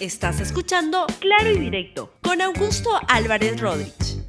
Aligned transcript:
Estás 0.00 0.38
escuchando 0.38 1.06
Claro 1.18 1.50
y 1.50 1.58
Directo 1.58 2.14
con 2.22 2.40
Augusto 2.40 2.88
Álvarez 3.08 3.60
Rodríguez. 3.60 4.22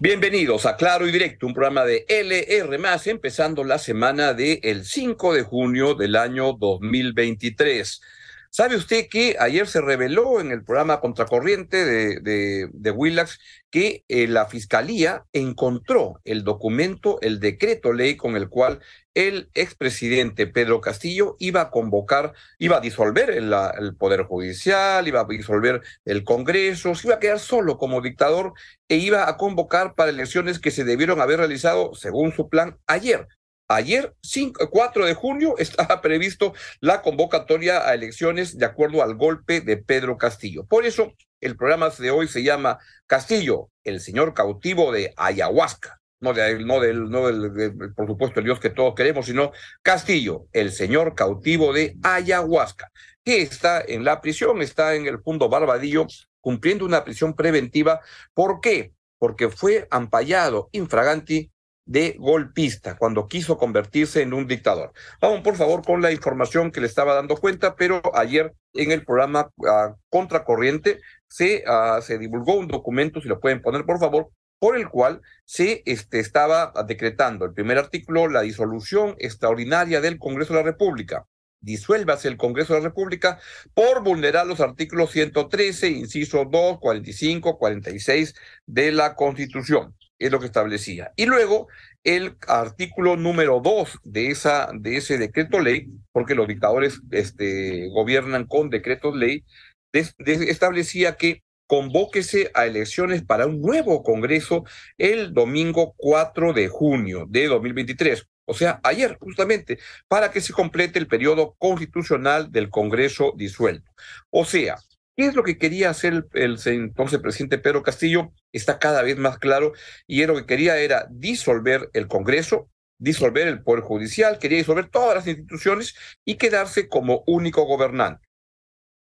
Bienvenidos 0.00 0.66
a 0.66 0.74
Claro 0.76 1.06
y 1.06 1.12
Directo, 1.12 1.46
un 1.46 1.54
programa 1.54 1.84
de 1.84 2.04
LR, 2.08 2.80
empezando 3.06 3.62
la 3.62 3.78
semana 3.78 4.34
del 4.34 4.84
5 4.84 5.34
de 5.34 5.42
junio 5.42 5.94
del 5.94 6.16
año 6.16 6.52
2023. 6.54 8.00
¿Sabe 8.50 8.76
usted 8.76 9.08
que 9.10 9.36
ayer 9.38 9.66
se 9.66 9.80
reveló 9.80 10.40
en 10.40 10.50
el 10.50 10.64
programa 10.64 11.00
Contracorriente 11.00 11.84
de, 11.84 12.68
de, 12.72 12.90
Willax 12.90 13.38
que 13.70 14.04
eh, 14.08 14.26
la 14.26 14.46
Fiscalía 14.46 15.26
encontró 15.32 16.20
el 16.24 16.44
documento, 16.44 17.18
el 17.20 17.40
decreto 17.40 17.92
ley 17.92 18.16
con 18.16 18.36
el 18.36 18.48
cual 18.48 18.80
el 19.14 19.50
expresidente 19.54 20.46
Pedro 20.46 20.80
Castillo 20.80 21.36
iba 21.38 21.60
a 21.60 21.70
convocar, 21.70 22.32
iba 22.58 22.78
a 22.78 22.80
disolver 22.80 23.30
el, 23.30 23.52
el, 23.78 23.96
Poder 23.96 24.22
Judicial, 24.22 25.06
iba 25.06 25.20
a 25.20 25.24
disolver 25.24 25.82
el 26.04 26.24
Congreso, 26.24 26.94
se 26.94 27.08
iba 27.08 27.16
a 27.16 27.20
quedar 27.20 27.40
solo 27.40 27.76
como 27.76 28.00
dictador 28.00 28.54
e 28.88 28.96
iba 28.96 29.28
a 29.28 29.36
convocar 29.36 29.94
para 29.94 30.10
elecciones 30.10 30.58
que 30.58 30.70
se 30.70 30.84
debieron 30.84 31.20
haber 31.20 31.38
realizado, 31.38 31.94
según 31.94 32.32
su 32.32 32.48
plan, 32.48 32.78
ayer. 32.86 33.26
Ayer, 33.70 34.14
5, 34.22 34.70
4 34.70 35.04
de 35.04 35.12
junio, 35.12 35.54
estaba 35.58 36.00
previsto 36.00 36.54
la 36.80 37.02
convocatoria 37.02 37.86
a 37.86 37.94
elecciones 37.94 38.56
de 38.56 38.64
acuerdo 38.64 39.02
al 39.02 39.14
golpe 39.14 39.60
de 39.60 39.76
Pedro 39.76 40.16
Castillo. 40.16 40.64
Por 40.64 40.86
eso, 40.86 41.12
el 41.42 41.56
programa 41.56 41.90
de 41.90 42.10
hoy 42.10 42.28
se 42.28 42.42
llama 42.42 42.78
Castillo, 43.06 43.70
el 43.84 44.00
señor 44.00 44.32
cautivo 44.32 44.90
de 44.90 45.12
ayahuasca. 45.16 46.00
No, 46.20 46.32
de, 46.32 46.58
no, 46.64 46.80
del, 46.80 47.10
no 47.10 47.28
del, 47.28 47.54
de, 47.54 47.70
por 47.90 48.08
supuesto, 48.08 48.40
el 48.40 48.46
Dios 48.46 48.58
que 48.58 48.70
todos 48.70 48.94
queremos, 48.96 49.26
sino 49.26 49.52
Castillo, 49.82 50.46
el 50.52 50.72
señor 50.72 51.14
cautivo 51.14 51.72
de 51.72 51.94
ayahuasca, 52.02 52.90
que 53.22 53.40
está 53.42 53.80
en 53.86 54.02
la 54.02 54.20
prisión, 54.20 54.60
está 54.60 54.96
en 54.96 55.06
el 55.06 55.20
punto 55.20 55.48
Barbadillo, 55.48 56.08
cumpliendo 56.40 56.84
una 56.84 57.04
prisión 57.04 57.36
preventiva. 57.36 58.00
¿Por 58.34 58.60
qué? 58.60 58.94
Porque 59.18 59.48
fue 59.48 59.86
ampallado 59.90 60.70
infraganti 60.72 61.52
de 61.88 62.16
golpista 62.18 62.96
cuando 62.98 63.26
quiso 63.28 63.56
convertirse 63.56 64.20
en 64.20 64.34
un 64.34 64.46
dictador. 64.46 64.92
Vamos, 65.22 65.40
por 65.40 65.56
favor, 65.56 65.82
con 65.82 66.02
la 66.02 66.12
información 66.12 66.70
que 66.70 66.82
le 66.82 66.86
estaba 66.86 67.14
dando 67.14 67.36
cuenta, 67.38 67.76
pero 67.76 68.02
ayer 68.14 68.52
en 68.74 68.92
el 68.92 69.04
programa 69.04 69.50
uh, 69.56 69.94
Contracorriente 70.10 71.00
se, 71.26 71.64
uh, 71.66 72.02
se 72.02 72.18
divulgó 72.18 72.54
un 72.54 72.68
documento, 72.68 73.22
si 73.22 73.28
lo 73.28 73.40
pueden 73.40 73.62
poner, 73.62 73.86
por 73.86 73.98
favor, 73.98 74.28
por 74.58 74.76
el 74.76 74.90
cual 74.90 75.22
se 75.46 75.82
este, 75.86 76.20
estaba 76.20 76.74
decretando 76.86 77.46
el 77.46 77.54
primer 77.54 77.78
artículo, 77.78 78.28
la 78.28 78.42
disolución 78.42 79.14
extraordinaria 79.18 80.02
del 80.02 80.18
Congreso 80.18 80.52
de 80.52 80.60
la 80.60 80.66
República. 80.66 81.24
Disuélvase 81.60 82.28
el 82.28 82.36
Congreso 82.36 82.74
de 82.74 82.80
la 82.80 82.88
República 82.88 83.40
por 83.72 84.02
vulnerar 84.02 84.46
los 84.46 84.60
artículos 84.60 85.10
113, 85.12 85.88
inciso 85.88 86.44
2, 86.44 86.78
45, 86.80 87.58
46 87.58 88.34
de 88.66 88.92
la 88.92 89.14
Constitución 89.14 89.94
es 90.18 90.30
lo 90.30 90.40
que 90.40 90.46
establecía. 90.46 91.12
Y 91.16 91.26
luego 91.26 91.68
el 92.04 92.36
artículo 92.46 93.16
número 93.16 93.60
dos 93.60 93.98
de, 94.04 94.30
esa, 94.30 94.70
de 94.74 94.96
ese 94.96 95.18
decreto 95.18 95.60
ley, 95.60 95.88
porque 96.12 96.34
los 96.34 96.48
dictadores 96.48 97.00
este, 97.10 97.88
gobiernan 97.88 98.46
con 98.46 98.70
decretos 98.70 99.16
ley, 99.16 99.44
establecía 99.92 101.16
que 101.16 101.42
convóquese 101.66 102.50
a 102.54 102.66
elecciones 102.66 103.22
para 103.22 103.46
un 103.46 103.60
nuevo 103.60 104.02
Congreso 104.02 104.64
el 104.96 105.34
domingo 105.34 105.94
4 105.98 106.52
de 106.54 106.68
junio 106.68 107.26
de 107.28 107.46
2023. 107.46 108.26
O 108.46 108.54
sea, 108.54 108.80
ayer 108.82 109.18
justamente, 109.20 109.78
para 110.08 110.30
que 110.30 110.40
se 110.40 110.54
complete 110.54 110.98
el 110.98 111.06
periodo 111.06 111.54
constitucional 111.58 112.50
del 112.50 112.70
Congreso 112.70 113.34
disuelto. 113.36 113.90
O 114.30 114.46
sea, 114.46 114.78
¿Qué 115.18 115.26
es 115.26 115.34
lo 115.34 115.42
que 115.42 115.58
quería 115.58 115.90
hacer 115.90 116.28
el, 116.32 116.60
entonces 116.64 117.18
presidente 117.18 117.58
Pedro 117.58 117.82
Castillo? 117.82 118.30
Está 118.52 118.78
cada 118.78 119.02
vez 119.02 119.16
más 119.16 119.38
claro 119.38 119.72
y 120.06 120.24
lo 120.24 120.36
que 120.36 120.46
quería 120.46 120.78
era 120.78 121.08
disolver 121.10 121.90
el 121.92 122.06
Congreso, 122.06 122.70
disolver 122.98 123.48
el 123.48 123.60
Poder 123.64 123.82
Judicial, 123.82 124.38
quería 124.38 124.58
disolver 124.58 124.90
todas 124.90 125.16
las 125.16 125.26
instituciones 125.26 125.96
y 126.24 126.36
quedarse 126.36 126.88
como 126.88 127.24
único 127.26 127.64
gobernante. 127.64 128.28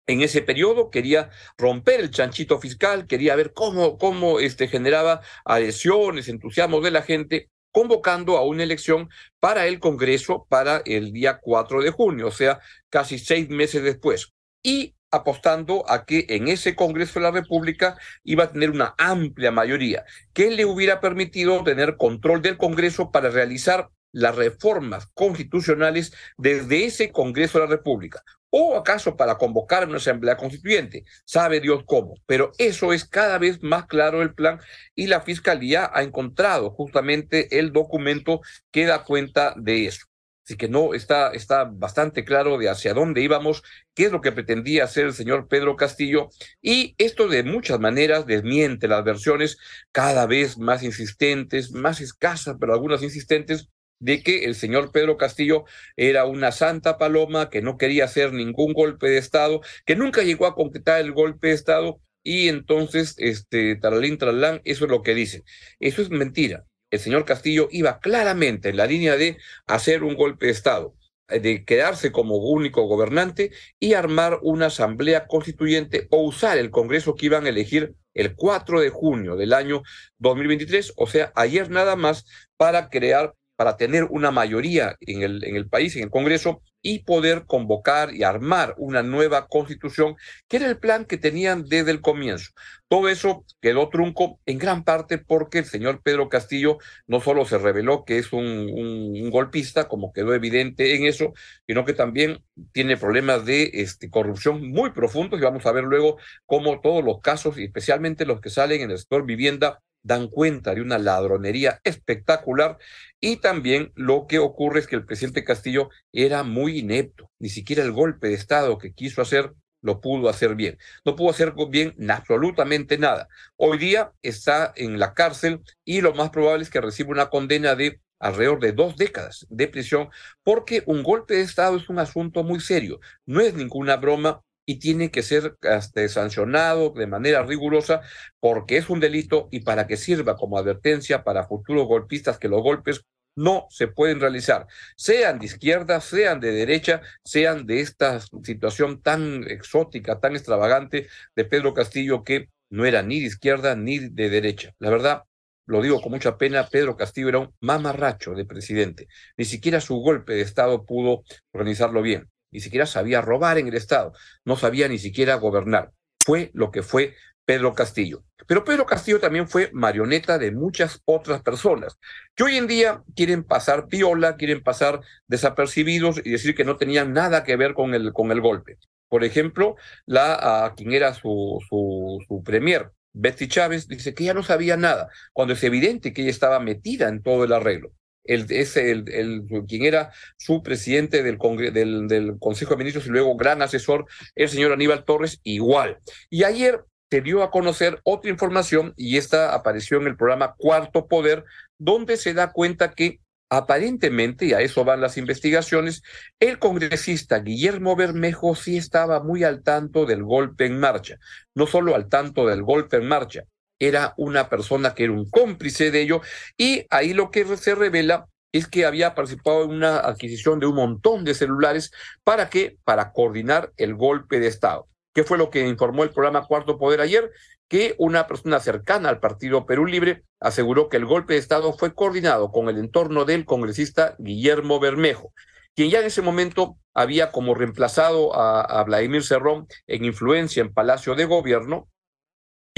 En 0.06 0.22
ese 0.22 0.40
periodo 0.40 0.88
quería 0.88 1.28
romper 1.58 2.00
el 2.00 2.10
chanchito 2.10 2.58
fiscal, 2.58 3.06
quería 3.06 3.36
ver 3.36 3.52
cómo, 3.52 3.98
cómo 3.98 4.40
este, 4.40 4.66
generaba 4.66 5.20
adhesiones, 5.44 6.30
entusiasmo 6.30 6.80
de 6.80 6.90
la 6.90 7.02
gente, 7.02 7.50
convocando 7.70 8.38
a 8.38 8.46
una 8.46 8.62
elección 8.62 9.10
para 9.40 9.66
el 9.66 9.78
Congreso 9.78 10.46
para 10.48 10.78
el 10.86 11.12
día 11.12 11.38
4 11.38 11.82
de 11.82 11.90
junio, 11.90 12.28
o 12.28 12.32
sea, 12.32 12.60
casi 12.88 13.18
seis 13.18 13.50
meses 13.50 13.82
después. 13.82 14.32
Y 14.62 14.94
apostando 15.10 15.84
a 15.90 16.04
que 16.04 16.26
en 16.28 16.48
ese 16.48 16.74
Congreso 16.74 17.18
de 17.18 17.24
la 17.24 17.30
República 17.30 17.96
iba 18.24 18.44
a 18.44 18.52
tener 18.52 18.70
una 18.70 18.94
amplia 18.98 19.50
mayoría 19.50 20.04
que 20.32 20.50
le 20.50 20.64
hubiera 20.64 21.00
permitido 21.00 21.62
tener 21.64 21.96
control 21.96 22.42
del 22.42 22.56
Congreso 22.56 23.10
para 23.10 23.30
realizar 23.30 23.90
las 24.12 24.34
reformas 24.34 25.06
constitucionales 25.14 26.12
desde 26.36 26.84
ese 26.84 27.12
Congreso 27.12 27.58
de 27.58 27.64
la 27.64 27.70
República. 27.70 28.22
¿O 28.50 28.76
acaso 28.76 29.14
para 29.16 29.36
convocar 29.36 29.86
una 29.86 29.98
asamblea 29.98 30.36
constituyente? 30.38 31.04
Sabe 31.26 31.60
Dios 31.60 31.82
cómo. 31.84 32.14
Pero 32.24 32.52
eso 32.58 32.94
es 32.94 33.04
cada 33.04 33.36
vez 33.38 33.62
más 33.62 33.86
claro 33.86 34.22
el 34.22 34.34
plan 34.34 34.58
y 34.94 35.06
la 35.06 35.20
Fiscalía 35.20 35.90
ha 35.92 36.02
encontrado 36.02 36.70
justamente 36.70 37.58
el 37.58 37.72
documento 37.72 38.40
que 38.70 38.86
da 38.86 39.04
cuenta 39.04 39.54
de 39.56 39.86
eso. 39.86 40.07
Así 40.48 40.56
que 40.56 40.68
no, 40.70 40.94
está, 40.94 41.32
está 41.32 41.64
bastante 41.64 42.24
claro 42.24 42.56
de 42.56 42.70
hacia 42.70 42.94
dónde 42.94 43.20
íbamos, 43.20 43.62
qué 43.94 44.06
es 44.06 44.12
lo 44.12 44.22
que 44.22 44.32
pretendía 44.32 44.84
hacer 44.84 45.04
el 45.04 45.12
señor 45.12 45.46
Pedro 45.46 45.76
Castillo, 45.76 46.30
y 46.62 46.94
esto 46.96 47.28
de 47.28 47.42
muchas 47.42 47.78
maneras 47.80 48.24
desmiente 48.24 48.88
las 48.88 49.04
versiones 49.04 49.58
cada 49.92 50.24
vez 50.24 50.56
más 50.56 50.82
insistentes, 50.82 51.72
más 51.72 52.00
escasas, 52.00 52.56
pero 52.58 52.72
algunas 52.72 53.02
insistentes, 53.02 53.68
de 53.98 54.22
que 54.22 54.46
el 54.46 54.54
señor 54.54 54.90
Pedro 54.90 55.18
Castillo 55.18 55.64
era 55.96 56.24
una 56.24 56.50
santa 56.50 56.96
paloma, 56.96 57.50
que 57.50 57.60
no 57.60 57.76
quería 57.76 58.06
hacer 58.06 58.32
ningún 58.32 58.72
golpe 58.72 59.06
de 59.10 59.18
Estado, 59.18 59.60
que 59.84 59.96
nunca 59.96 60.22
llegó 60.22 60.46
a 60.46 60.54
concretar 60.54 61.02
el 61.02 61.12
golpe 61.12 61.48
de 61.48 61.54
Estado, 61.54 62.00
y 62.22 62.48
entonces, 62.48 63.16
este, 63.18 63.76
taralín, 63.76 64.16
tralán, 64.16 64.62
eso 64.64 64.86
es 64.86 64.90
lo 64.90 65.02
que 65.02 65.14
dice. 65.14 65.44
Eso 65.78 66.00
es 66.00 66.08
mentira 66.08 66.64
el 66.90 66.98
señor 66.98 67.24
Castillo 67.24 67.68
iba 67.70 68.00
claramente 68.00 68.70
en 68.70 68.76
la 68.76 68.86
línea 68.86 69.16
de 69.16 69.38
hacer 69.66 70.02
un 70.02 70.14
golpe 70.14 70.46
de 70.46 70.52
Estado, 70.52 70.94
de 71.28 71.64
quedarse 71.64 72.10
como 72.10 72.36
único 72.36 72.82
gobernante 72.84 73.50
y 73.78 73.92
armar 73.92 74.38
una 74.42 74.66
asamblea 74.66 75.26
constituyente 75.26 76.06
o 76.10 76.22
usar 76.22 76.56
el 76.58 76.70
Congreso 76.70 77.14
que 77.14 77.26
iban 77.26 77.46
a 77.46 77.50
elegir 77.50 77.94
el 78.14 78.34
4 78.34 78.80
de 78.80 78.90
junio 78.90 79.36
del 79.36 79.52
año 79.52 79.82
2023, 80.18 80.94
o 80.96 81.06
sea, 81.06 81.32
ayer 81.36 81.70
nada 81.70 81.96
más, 81.96 82.24
para 82.56 82.88
crear, 82.88 83.34
para 83.56 83.76
tener 83.76 84.04
una 84.04 84.30
mayoría 84.30 84.96
en 85.00 85.22
el, 85.22 85.44
en 85.44 85.56
el 85.56 85.68
país, 85.68 85.94
en 85.96 86.04
el 86.04 86.10
Congreso, 86.10 86.62
y 86.82 87.00
poder 87.00 87.44
convocar 87.46 88.14
y 88.14 88.22
armar 88.22 88.74
una 88.78 89.02
nueva 89.02 89.48
constitución, 89.48 90.16
que 90.48 90.58
era 90.58 90.66
el 90.66 90.78
plan 90.78 91.04
que 91.04 91.18
tenían 91.18 91.64
desde 91.64 91.90
el 91.90 92.00
comienzo. 92.00 92.52
Todo 92.88 93.08
eso 93.08 93.44
quedó 93.60 93.88
trunco 93.90 94.40
en 94.46 94.58
gran 94.58 94.84
parte 94.84 95.18
porque 95.18 95.58
el 95.58 95.64
señor 95.66 96.00
Pedro 96.02 96.28
Castillo 96.28 96.78
no 97.06 97.20
solo 97.20 97.44
se 97.44 97.58
reveló 97.58 98.04
que 98.04 98.18
es 98.18 98.32
un, 98.32 99.30
golpista, 99.30 99.88
como 99.88 100.12
quedó 100.12 100.34
evidente 100.34 100.94
en 100.94 101.04
eso, 101.04 101.34
sino 101.66 101.84
que 101.84 101.92
también 101.92 102.42
tiene 102.72 102.96
problemas 102.96 103.44
de 103.44 103.70
este, 103.74 104.08
corrupción 104.08 104.70
muy 104.70 104.90
profundos 104.92 105.38
y 105.38 105.44
vamos 105.44 105.66
a 105.66 105.72
ver 105.72 105.84
luego 105.84 106.16
cómo 106.46 106.80
todos 106.80 107.04
los 107.04 107.20
casos, 107.20 107.58
y 107.58 107.64
especialmente 107.64 108.24
los 108.24 108.40
que 108.40 108.50
salen 108.50 108.80
en 108.82 108.90
el 108.90 108.98
sector 108.98 109.26
vivienda, 109.26 109.80
dan 110.08 110.28
cuenta 110.28 110.74
de 110.74 110.80
una 110.80 110.98
ladronería 110.98 111.80
espectacular 111.84 112.78
y 113.20 113.36
también 113.36 113.92
lo 113.94 114.26
que 114.26 114.38
ocurre 114.38 114.80
es 114.80 114.86
que 114.86 114.96
el 114.96 115.04
presidente 115.04 115.44
Castillo 115.44 115.90
era 116.12 116.42
muy 116.42 116.78
inepto, 116.78 117.30
ni 117.38 117.50
siquiera 117.50 117.82
el 117.82 117.92
golpe 117.92 118.28
de 118.28 118.34
Estado 118.34 118.78
que 118.78 118.94
quiso 118.94 119.22
hacer 119.22 119.52
lo 119.80 120.00
pudo 120.00 120.28
hacer 120.28 120.56
bien. 120.56 120.76
No 121.04 121.14
pudo 121.14 121.30
hacer 121.30 121.54
bien 121.70 121.94
absolutamente 122.10 122.98
nada. 122.98 123.28
Hoy 123.56 123.78
día 123.78 124.12
está 124.22 124.72
en 124.74 124.98
la 124.98 125.14
cárcel 125.14 125.60
y 125.84 126.00
lo 126.00 126.14
más 126.14 126.30
probable 126.30 126.64
es 126.64 126.70
que 126.70 126.80
reciba 126.80 127.10
una 127.10 127.28
condena 127.30 127.76
de 127.76 128.00
alrededor 128.18 128.58
de 128.58 128.72
dos 128.72 128.96
décadas 128.96 129.46
de 129.50 129.68
prisión 129.68 130.08
porque 130.42 130.82
un 130.86 131.02
golpe 131.04 131.34
de 131.34 131.42
Estado 131.42 131.76
es 131.76 131.88
un 131.88 132.00
asunto 132.00 132.42
muy 132.42 132.60
serio, 132.60 132.98
no 133.26 133.40
es 133.40 133.54
ninguna 133.54 133.96
broma 133.96 134.42
y 134.68 134.78
tiene 134.78 135.10
que 135.10 135.22
ser 135.22 135.56
este, 135.62 136.10
sancionado 136.10 136.90
de 136.90 137.06
manera 137.06 137.42
rigurosa 137.42 138.02
porque 138.38 138.76
es 138.76 138.90
un 138.90 139.00
delito 139.00 139.48
y 139.50 139.60
para 139.60 139.86
que 139.86 139.96
sirva 139.96 140.36
como 140.36 140.58
advertencia 140.58 141.24
para 141.24 141.48
futuros 141.48 141.86
golpistas 141.86 142.38
que 142.38 142.48
los 142.48 142.60
golpes 142.62 143.02
no 143.34 143.66
se 143.70 143.88
pueden 143.88 144.20
realizar, 144.20 144.66
sean 144.94 145.38
de 145.38 145.46
izquierda, 145.46 146.02
sean 146.02 146.38
de 146.40 146.52
derecha, 146.52 147.00
sean 147.24 147.64
de 147.66 147.80
esta 147.80 148.20
situación 148.20 149.00
tan 149.00 149.44
exótica, 149.48 150.20
tan 150.20 150.34
extravagante 150.36 151.08
de 151.34 151.44
Pedro 151.46 151.72
Castillo 151.72 152.22
que 152.22 152.50
no 152.68 152.84
era 152.84 153.02
ni 153.02 153.20
de 153.20 153.26
izquierda 153.28 153.74
ni 153.74 154.00
de 154.00 154.28
derecha. 154.28 154.74
La 154.80 154.90
verdad, 154.90 155.22
lo 155.64 155.80
digo 155.80 156.02
con 156.02 156.12
mucha 156.12 156.36
pena, 156.36 156.68
Pedro 156.68 156.94
Castillo 156.94 157.30
era 157.30 157.38
un 157.38 157.54
mamarracho 157.60 158.34
de 158.34 158.44
presidente. 158.44 159.08
Ni 159.38 159.46
siquiera 159.46 159.80
su 159.80 159.96
golpe 159.96 160.34
de 160.34 160.42
Estado 160.42 160.84
pudo 160.84 161.22
organizarlo 161.52 162.02
bien. 162.02 162.28
Ni 162.50 162.60
siquiera 162.60 162.86
sabía 162.86 163.20
robar 163.20 163.58
en 163.58 163.68
el 163.68 163.74
Estado, 163.74 164.12
no 164.44 164.56
sabía 164.56 164.88
ni 164.88 164.98
siquiera 164.98 165.34
gobernar. 165.36 165.92
Fue 166.18 166.50
lo 166.54 166.70
que 166.70 166.82
fue 166.82 167.14
Pedro 167.44 167.74
Castillo. 167.74 168.24
Pero 168.46 168.64
Pedro 168.64 168.84
Castillo 168.84 169.20
también 169.20 169.48
fue 169.48 169.70
marioneta 169.72 170.38
de 170.38 170.52
muchas 170.52 171.00
otras 171.06 171.42
personas 171.42 171.98
que 172.34 172.44
hoy 172.44 172.56
en 172.56 172.66
día 172.66 173.02
quieren 173.16 173.42
pasar 173.42 173.88
piola, 173.88 174.36
quieren 174.36 174.62
pasar 174.62 175.00
desapercibidos 175.26 176.20
y 176.24 176.30
decir 176.30 176.54
que 176.54 176.64
no 176.64 176.76
tenían 176.76 177.12
nada 177.12 177.44
que 177.44 177.56
ver 177.56 177.74
con 177.74 177.94
el, 177.94 178.12
con 178.12 178.32
el 178.32 178.40
golpe. 178.40 178.78
Por 179.08 179.24
ejemplo, 179.24 179.76
la, 180.04 180.74
quien 180.76 180.92
era 180.92 181.14
su, 181.14 181.58
su, 181.68 182.18
su 182.28 182.42
premier, 182.42 182.90
Betty 183.14 183.48
Chávez, 183.48 183.88
dice 183.88 184.14
que 184.14 184.24
ya 184.24 184.34
no 184.34 184.42
sabía 184.42 184.76
nada, 184.76 185.08
cuando 185.32 185.54
es 185.54 185.64
evidente 185.64 186.12
que 186.12 186.22
ella 186.22 186.30
estaba 186.30 186.60
metida 186.60 187.08
en 187.08 187.22
todo 187.22 187.44
el 187.44 187.52
arreglo. 187.52 187.92
El, 188.28 188.46
el, 188.50 189.44
quien 189.66 189.84
era 189.84 190.12
su 190.36 190.62
presidente 190.62 191.22
del, 191.22 191.38
del, 191.72 192.06
del 192.06 192.38
Consejo 192.38 192.72
de 192.72 192.78
Ministros 192.78 193.06
y 193.06 193.10
luego 193.10 193.36
gran 193.36 193.62
asesor, 193.62 194.06
el 194.34 194.48
señor 194.48 194.72
Aníbal 194.72 195.04
Torres, 195.04 195.40
igual. 195.42 195.98
Y 196.30 196.44
ayer 196.44 196.84
se 197.10 197.20
dio 197.22 197.42
a 197.42 197.50
conocer 197.50 198.00
otra 198.04 198.30
información 198.30 198.94
y 198.96 199.16
esta 199.16 199.54
apareció 199.54 199.98
en 199.98 200.06
el 200.06 200.16
programa 200.16 200.54
Cuarto 200.56 201.08
Poder, 201.08 201.44
donde 201.78 202.16
se 202.16 202.34
da 202.34 202.52
cuenta 202.52 202.92
que 202.92 203.20
Aparentemente, 203.50 204.44
y 204.44 204.52
a 204.52 204.60
eso 204.60 204.84
van 204.84 205.00
las 205.00 205.16
investigaciones, 205.16 206.02
el 206.38 206.58
congresista 206.58 207.38
Guillermo 207.38 207.96
Bermejo 207.96 208.54
sí 208.54 208.76
estaba 208.76 209.22
muy 209.22 209.42
al 209.42 209.62
tanto 209.62 210.04
del 210.04 210.22
golpe 210.22 210.66
en 210.66 210.78
marcha, 210.78 211.16
no 211.54 211.66
solo 211.66 211.94
al 211.94 212.10
tanto 212.10 212.46
del 212.46 212.62
golpe 212.62 212.98
en 212.98 213.08
marcha, 213.08 213.44
era 213.78 214.14
una 214.16 214.48
persona 214.48 214.94
que 214.94 215.04
era 215.04 215.12
un 215.12 215.28
cómplice 215.28 215.90
de 215.90 216.02
ello, 216.02 216.20
y 216.56 216.86
ahí 216.90 217.14
lo 217.14 217.30
que 217.30 217.44
se 217.56 217.74
revela 217.74 218.26
es 218.52 218.66
que 218.66 218.86
había 218.86 219.14
participado 219.14 219.64
en 219.64 219.70
una 219.70 219.98
adquisición 219.98 220.58
de 220.58 220.66
un 220.66 220.76
montón 220.76 221.24
de 221.24 221.34
celulares 221.34 221.92
para 222.24 222.48
qué? 222.48 222.78
Para 222.84 223.12
coordinar 223.12 223.72
el 223.76 223.94
golpe 223.94 224.40
de 224.40 224.46
Estado. 224.46 224.88
¿Qué 225.14 225.24
fue 225.24 225.36
lo 225.36 225.50
que 225.50 225.66
informó 225.66 226.02
el 226.02 226.10
programa 226.10 226.46
Cuarto 226.46 226.78
Poder 226.78 227.00
ayer? 227.00 227.30
que 227.68 227.94
una 227.98 228.26
persona 228.26 228.60
cercana 228.60 229.10
al 229.10 229.20
partido 229.20 229.66
Perú 229.66 229.86
Libre 229.86 230.24
aseguró 230.40 230.88
que 230.88 230.96
el 230.96 231.04
golpe 231.04 231.34
de 231.34 231.38
Estado 231.38 231.72
fue 231.74 231.94
coordinado 231.94 232.50
con 232.50 232.68
el 232.68 232.78
entorno 232.78 233.24
del 233.24 233.44
congresista 233.44 234.16
Guillermo 234.18 234.80
Bermejo, 234.80 235.32
quien 235.76 235.90
ya 235.90 236.00
en 236.00 236.06
ese 236.06 236.22
momento 236.22 236.78
había 236.94 237.30
como 237.30 237.54
reemplazado 237.54 238.34
a, 238.34 238.82
Vladimir 238.84 239.22
Cerrón 239.22 239.68
en 239.86 240.04
influencia 240.04 240.62
en 240.62 240.72
Palacio 240.72 241.14
de 241.14 241.26
Gobierno 241.26 241.88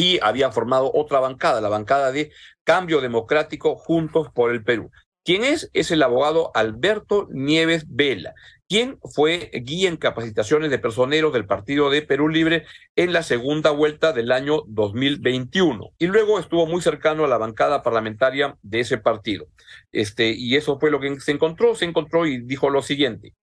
y 0.00 0.19
había 0.23 0.50
formado 0.50 0.91
otra 0.94 1.20
bancada, 1.20 1.61
la 1.61 1.69
bancada 1.69 2.11
de 2.11 2.32
Cambio 2.64 3.02
Democrático 3.02 3.76
Juntos 3.76 4.29
por 4.32 4.50
el 4.50 4.64
Perú. 4.64 4.91
¿Quién 5.26 5.44
es? 5.44 5.69
Es 5.75 5.91
el 5.91 6.02
abogado 6.02 6.50
Alberto 6.55 7.29
Nieves 7.31 7.85
Vela, 7.87 8.32
quien 8.67 8.99
fue 9.14 9.50
guía 9.52 9.91
en 9.91 9.99
capacitaciones 9.99 10.70
de 10.70 10.79
personeros 10.79 11.35
del 11.35 11.44
Partido 11.44 11.91
de 11.91 12.00
Perú 12.00 12.31
Libre 12.31 12.64
en 12.97 13.12
la 13.12 13.23
segunda 13.23 13.73
vuelta 13.73 14.14
del 14.14 14.32
año 14.32 14.62
2021. 14.69 15.91
Y 15.99 16.06
luego 16.06 16.38
estuvo 16.38 16.67
muy 16.67 16.81
cercano 16.81 17.26
a 17.26 17.29
la 17.29 17.37
bancada 17.37 17.82
parlamentaria 17.82 18.56
de 18.62 18.81
ese 18.81 18.97
partido. 18.97 19.49
Este, 19.93 20.31
y 20.32 20.56
eso 20.56 20.81
fue 20.81 20.91
lo 20.91 21.00
que 21.00 21.20
se 21.20 21.32
encontró. 21.32 21.75
Se 21.75 21.85
encontró 21.85 22.25
y 22.25 22.41
dijo 22.41 22.70
lo 22.70 22.81
siguiente 22.81 23.35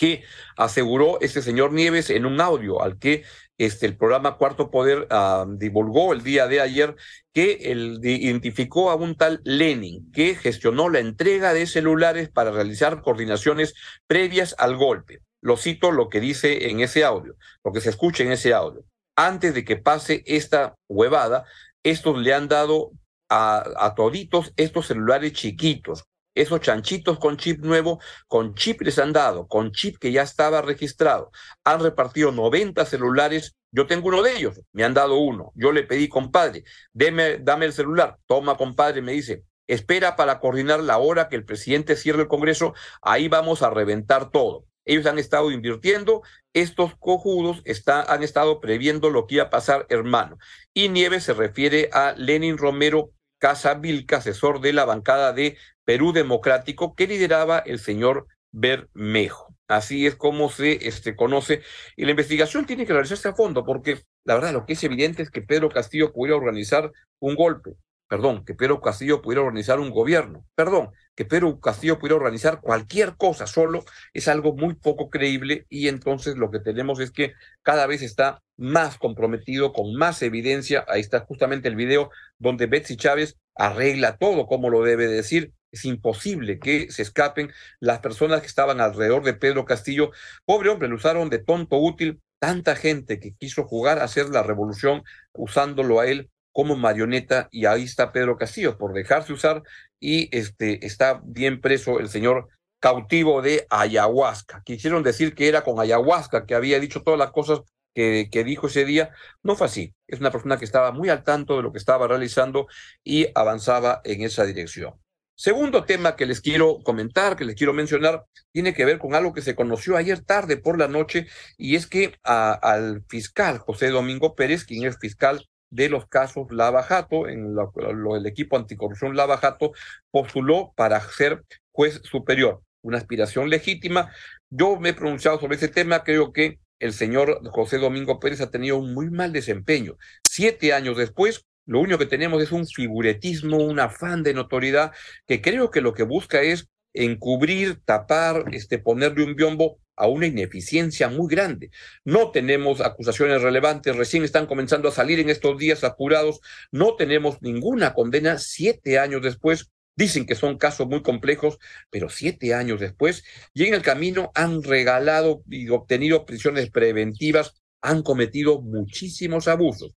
que 0.00 0.24
aseguró 0.56 1.20
este 1.20 1.42
señor 1.42 1.72
Nieves 1.74 2.08
en 2.08 2.24
un 2.24 2.40
audio 2.40 2.82
al 2.82 2.98
que 2.98 3.22
este, 3.58 3.84
el 3.84 3.98
programa 3.98 4.38
Cuarto 4.38 4.70
Poder 4.70 5.06
ah, 5.10 5.44
divulgó 5.46 6.14
el 6.14 6.22
día 6.22 6.46
de 6.46 6.62
ayer, 6.62 6.96
que 7.34 7.58
identificó 8.02 8.90
a 8.90 8.94
un 8.94 9.14
tal 9.14 9.42
Lenin, 9.44 10.10
que 10.12 10.36
gestionó 10.36 10.88
la 10.88 11.00
entrega 11.00 11.52
de 11.52 11.66
celulares 11.66 12.30
para 12.30 12.50
realizar 12.50 13.02
coordinaciones 13.02 13.74
previas 14.06 14.54
al 14.56 14.78
golpe. 14.78 15.20
Lo 15.42 15.58
cito 15.58 15.90
lo 15.90 16.08
que 16.08 16.20
dice 16.20 16.70
en 16.70 16.80
ese 16.80 17.04
audio, 17.04 17.36
lo 17.62 17.70
que 17.70 17.82
se 17.82 17.90
escucha 17.90 18.22
en 18.22 18.32
ese 18.32 18.54
audio. 18.54 18.82
Antes 19.16 19.52
de 19.52 19.66
que 19.66 19.76
pase 19.76 20.22
esta 20.24 20.76
huevada, 20.88 21.44
estos 21.82 22.16
le 22.16 22.32
han 22.32 22.48
dado 22.48 22.92
a, 23.28 23.62
a 23.76 23.94
toditos 23.94 24.54
estos 24.56 24.86
celulares 24.86 25.34
chiquitos, 25.34 26.04
esos 26.40 26.60
chanchitos 26.60 27.18
con 27.18 27.36
chip 27.36 27.64
nuevo, 27.64 28.00
con 28.26 28.54
chip 28.54 28.80
les 28.82 28.98
han 28.98 29.12
dado, 29.12 29.46
con 29.46 29.72
chip 29.72 29.98
que 29.98 30.12
ya 30.12 30.22
estaba 30.22 30.62
registrado. 30.62 31.30
Han 31.64 31.80
repartido 31.80 32.32
90 32.32 32.84
celulares. 32.86 33.56
Yo 33.72 33.86
tengo 33.86 34.08
uno 34.08 34.22
de 34.22 34.36
ellos, 34.36 34.60
me 34.72 34.84
han 34.84 34.94
dado 34.94 35.18
uno. 35.18 35.52
Yo 35.54 35.72
le 35.72 35.84
pedí, 35.84 36.08
compadre, 36.08 36.64
dame 36.92 37.66
el 37.66 37.72
celular. 37.72 38.18
Toma, 38.26 38.56
compadre, 38.56 39.02
me 39.02 39.12
dice, 39.12 39.44
espera 39.68 40.16
para 40.16 40.40
coordinar 40.40 40.80
la 40.80 40.98
hora 40.98 41.28
que 41.28 41.36
el 41.36 41.44
presidente 41.44 41.94
cierre 41.94 42.22
el 42.22 42.28
Congreso, 42.28 42.74
ahí 43.02 43.28
vamos 43.28 43.62
a 43.62 43.70
reventar 43.70 44.30
todo. 44.30 44.64
Ellos 44.84 45.06
han 45.06 45.18
estado 45.18 45.52
invirtiendo, 45.52 46.22
estos 46.52 46.96
cojudos 46.96 47.62
han 47.86 48.22
estado 48.24 48.60
previendo 48.60 49.10
lo 49.10 49.26
que 49.26 49.36
iba 49.36 49.44
a 49.44 49.50
pasar, 49.50 49.86
hermano. 49.88 50.38
Y 50.74 50.88
Nieves 50.88 51.24
se 51.24 51.34
refiere 51.34 51.90
a 51.92 52.14
Lenin 52.16 52.58
Romero 52.58 53.12
Casavilca, 53.38 54.16
asesor 54.16 54.60
de 54.60 54.72
la 54.72 54.84
bancada 54.84 55.32
de 55.32 55.56
Perú 55.90 56.12
Democrático, 56.12 56.94
que 56.94 57.08
lideraba 57.08 57.58
el 57.58 57.80
señor 57.80 58.28
Bermejo. 58.52 59.56
Así 59.66 60.06
es 60.06 60.14
como 60.14 60.48
se 60.48 60.86
este, 60.86 61.16
conoce. 61.16 61.62
Y 61.96 62.04
la 62.04 62.12
investigación 62.12 62.64
tiene 62.64 62.86
que 62.86 62.92
realizarse 62.92 63.26
a 63.26 63.34
fondo, 63.34 63.64
porque 63.64 64.04
la 64.22 64.34
verdad 64.34 64.52
lo 64.52 64.66
que 64.66 64.74
es 64.74 64.84
evidente 64.84 65.24
es 65.24 65.32
que 65.32 65.42
Pedro 65.42 65.68
Castillo 65.68 66.12
pudiera 66.12 66.36
organizar 66.36 66.92
un 67.18 67.34
golpe, 67.34 67.72
perdón, 68.06 68.44
que 68.44 68.54
Pedro 68.54 68.80
Castillo 68.80 69.20
pudiera 69.20 69.42
organizar 69.42 69.80
un 69.80 69.90
gobierno, 69.90 70.46
perdón, 70.54 70.90
que 71.16 71.24
Pedro 71.24 71.58
Castillo 71.58 71.98
pudiera 71.98 72.14
organizar 72.14 72.60
cualquier 72.60 73.16
cosa 73.16 73.48
solo, 73.48 73.84
es 74.14 74.28
algo 74.28 74.54
muy 74.54 74.74
poco 74.74 75.10
creíble 75.10 75.66
y 75.68 75.88
entonces 75.88 76.36
lo 76.36 76.52
que 76.52 76.60
tenemos 76.60 77.00
es 77.00 77.10
que 77.10 77.32
cada 77.62 77.88
vez 77.88 78.02
está 78.02 78.44
más 78.56 78.96
comprometido, 78.96 79.72
con 79.72 79.96
más 79.96 80.22
evidencia. 80.22 80.84
Ahí 80.86 81.00
está 81.00 81.18
justamente 81.26 81.66
el 81.66 81.74
video 81.74 82.10
donde 82.38 82.66
Betsy 82.66 82.96
Chávez 82.96 83.38
arregla 83.56 84.18
todo 84.18 84.46
como 84.46 84.70
lo 84.70 84.84
debe 84.84 85.08
decir. 85.08 85.52
Es 85.72 85.84
imposible 85.84 86.58
que 86.58 86.90
se 86.90 87.02
escapen 87.02 87.52
las 87.78 88.00
personas 88.00 88.40
que 88.40 88.48
estaban 88.48 88.80
alrededor 88.80 89.22
de 89.22 89.34
Pedro 89.34 89.64
Castillo. 89.64 90.10
Pobre 90.44 90.70
hombre, 90.70 90.88
lo 90.88 90.96
usaron 90.96 91.30
de 91.30 91.38
tonto 91.38 91.78
útil. 91.78 92.20
Tanta 92.40 92.74
gente 92.74 93.20
que 93.20 93.34
quiso 93.34 93.64
jugar 93.64 93.98
a 93.98 94.04
hacer 94.04 94.30
la 94.30 94.42
revolución 94.42 95.02
usándolo 95.32 96.00
a 96.00 96.06
él 96.06 96.30
como 96.52 96.76
marioneta 96.76 97.48
y 97.50 97.66
ahí 97.66 97.84
está 97.84 98.12
Pedro 98.12 98.36
Castillo 98.36 98.76
por 98.78 98.92
dejarse 98.92 99.32
usar 99.32 99.62
y 100.00 100.34
este 100.36 100.84
está 100.84 101.20
bien 101.24 101.60
preso 101.60 102.00
el 102.00 102.08
señor 102.08 102.48
cautivo 102.80 103.42
de 103.42 103.66
ayahuasca. 103.70 104.62
Quisieron 104.64 105.02
decir 105.02 105.34
que 105.34 105.48
era 105.48 105.62
con 105.62 105.78
ayahuasca 105.78 106.46
que 106.46 106.54
había 106.54 106.80
dicho 106.80 107.02
todas 107.02 107.18
las 107.18 107.30
cosas 107.30 107.60
que, 107.94 108.28
que, 108.32 108.44
dijo 108.44 108.68
ese 108.68 108.84
día, 108.84 109.10
no 109.42 109.54
fue 109.56 109.66
así. 109.66 109.94
Es 110.06 110.20
una 110.20 110.30
persona 110.30 110.58
que 110.58 110.64
estaba 110.64 110.92
muy 110.92 111.08
al 111.10 111.22
tanto 111.24 111.56
de 111.56 111.62
lo 111.62 111.72
que 111.72 111.78
estaba 111.78 112.08
realizando 112.08 112.66
y 113.04 113.28
avanzaba 113.34 114.00
en 114.04 114.22
esa 114.22 114.44
dirección. 114.44 114.94
Segundo 115.40 115.84
tema 115.84 116.16
que 116.16 116.26
les 116.26 116.42
quiero 116.42 116.82
comentar, 116.82 117.34
que 117.34 117.46
les 117.46 117.54
quiero 117.54 117.72
mencionar, 117.72 118.26
tiene 118.52 118.74
que 118.74 118.84
ver 118.84 118.98
con 118.98 119.14
algo 119.14 119.32
que 119.32 119.40
se 119.40 119.54
conoció 119.54 119.96
ayer 119.96 120.20
tarde 120.20 120.58
por 120.58 120.78
la 120.78 120.86
noche 120.86 121.28
y 121.56 121.76
es 121.76 121.86
que 121.86 122.18
al 122.24 123.04
fiscal 123.08 123.56
José 123.56 123.88
Domingo 123.88 124.34
Pérez, 124.34 124.66
quien 124.66 124.86
es 124.86 124.98
fiscal 124.98 125.48
de 125.70 125.88
los 125.88 126.06
casos 126.08 126.48
Lava 126.50 126.82
Jato, 126.82 127.26
en 127.26 127.54
lo, 127.54 127.72
el 128.16 128.26
equipo 128.26 128.58
anticorrupción 128.58 129.16
Lava 129.16 129.38
Jato, 129.38 129.72
postuló 130.10 130.74
para 130.76 131.00
ser 131.00 131.42
juez 131.72 132.02
superior, 132.04 132.60
una 132.82 132.98
aspiración 132.98 133.48
legítima. 133.48 134.12
Yo 134.50 134.78
me 134.78 134.90
he 134.90 134.92
pronunciado 134.92 135.40
sobre 135.40 135.56
ese 135.56 135.68
tema, 135.68 136.04
creo 136.04 136.34
que 136.34 136.58
el 136.80 136.92
señor 136.92 137.40
José 137.50 137.78
Domingo 137.78 138.20
Pérez 138.20 138.42
ha 138.42 138.50
tenido 138.50 138.76
un 138.76 138.92
muy 138.92 139.08
mal 139.08 139.32
desempeño. 139.32 139.96
Siete 140.22 140.74
años 140.74 140.98
después, 140.98 141.46
lo 141.70 141.78
único 141.78 141.98
que 141.98 142.06
tenemos 142.06 142.42
es 142.42 142.50
un 142.50 142.66
figuretismo, 142.66 143.58
un 143.58 143.78
afán 143.78 144.24
de 144.24 144.34
notoriedad 144.34 144.90
que 145.24 145.40
creo 145.40 145.70
que 145.70 145.80
lo 145.80 145.94
que 145.94 146.02
busca 146.02 146.42
es 146.42 146.66
encubrir, 146.92 147.78
tapar, 147.84 148.46
este, 148.50 148.80
ponerle 148.80 149.22
un 149.22 149.36
biombo 149.36 149.78
a 149.94 150.08
una 150.08 150.26
ineficiencia 150.26 151.08
muy 151.08 151.28
grande. 151.28 151.70
No 152.04 152.32
tenemos 152.32 152.80
acusaciones 152.80 153.40
relevantes, 153.42 153.94
recién 153.94 154.24
están 154.24 154.46
comenzando 154.46 154.88
a 154.88 154.92
salir 154.92 155.20
en 155.20 155.30
estos 155.30 155.58
días 155.58 155.84
apurados, 155.84 156.40
no 156.72 156.96
tenemos 156.96 157.40
ninguna 157.40 157.94
condena 157.94 158.38
siete 158.38 158.98
años 158.98 159.22
después 159.22 159.70
Dicen 159.96 160.24
que 160.24 160.34
son 160.34 160.56
casos 160.56 160.86
muy 160.86 161.02
complejos, 161.02 161.58
pero 161.90 162.08
siete 162.08 162.54
años 162.54 162.80
después, 162.80 163.22
y 163.52 163.64
en 163.64 163.74
el 163.74 163.82
camino 163.82 164.30
han 164.34 164.62
regalado 164.62 165.42
y 165.46 165.68
obtenido 165.68 166.24
prisiones 166.24 166.70
preventivas, 166.70 167.52
han 167.82 168.02
cometido 168.02 168.62
muchísimos 168.62 169.46
abusos. 169.46 169.94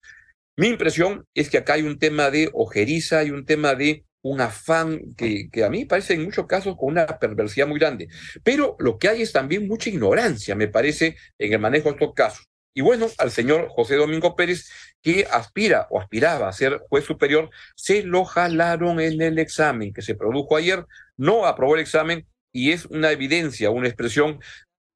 Mi 0.56 0.68
impresión 0.68 1.26
es 1.34 1.50
que 1.50 1.58
acá 1.58 1.74
hay 1.74 1.84
un 1.84 1.98
tema 1.98 2.30
de 2.30 2.50
ojeriza, 2.54 3.24
y 3.24 3.32
un 3.32 3.46
tema 3.46 3.76
de 3.76 4.06
un 4.22 4.40
afán 4.40 5.14
que, 5.18 5.50
que, 5.52 5.64
a 5.64 5.70
mí 5.70 5.86
parece 5.86 6.14
en 6.14 6.24
muchos 6.24 6.46
casos 6.48 6.76
con 6.78 6.90
una 6.90 7.06
perversidad 7.20 7.68
muy 7.68 7.80
grande. 7.80 8.08
Pero 8.44 8.76
lo 8.80 8.98
que 8.98 9.10
hay 9.10 9.22
es 9.22 9.32
también 9.34 9.68
mucha 9.68 9.90
ignorancia, 9.90 10.56
me 10.56 10.68
parece, 10.68 11.18
en 11.38 11.54
el 11.54 11.60
manejo 11.60 11.90
de 11.90 11.96
estos 11.96 12.14
casos. 12.14 12.48
Y 12.76 12.82
bueno, 12.82 13.08
al 13.18 13.32
señor 13.32 13.68
José 13.70 13.96
Domingo 13.96 14.36
Pérez, 14.36 14.70
que 15.02 15.28
aspira 15.30 15.88
o 15.92 16.00
aspiraba 16.00 16.48
a 16.48 16.54
ser 16.54 16.80
juez 16.90 17.06
superior, 17.06 17.50
se 17.76 18.04
lo 18.04 18.26
jalaron 18.26 19.00
en 19.00 19.22
el 19.22 19.38
examen 19.38 19.94
que 19.94 20.02
se 20.02 20.16
produjo 20.16 20.56
ayer, 20.56 20.86
no 21.16 21.46
aprobó 21.46 21.76
el 21.76 21.82
examen 21.82 22.26
y 22.52 22.72
es 22.72 22.86
una 22.86 23.12
evidencia, 23.12 23.70
una 23.70 23.88
expresión 23.88 24.40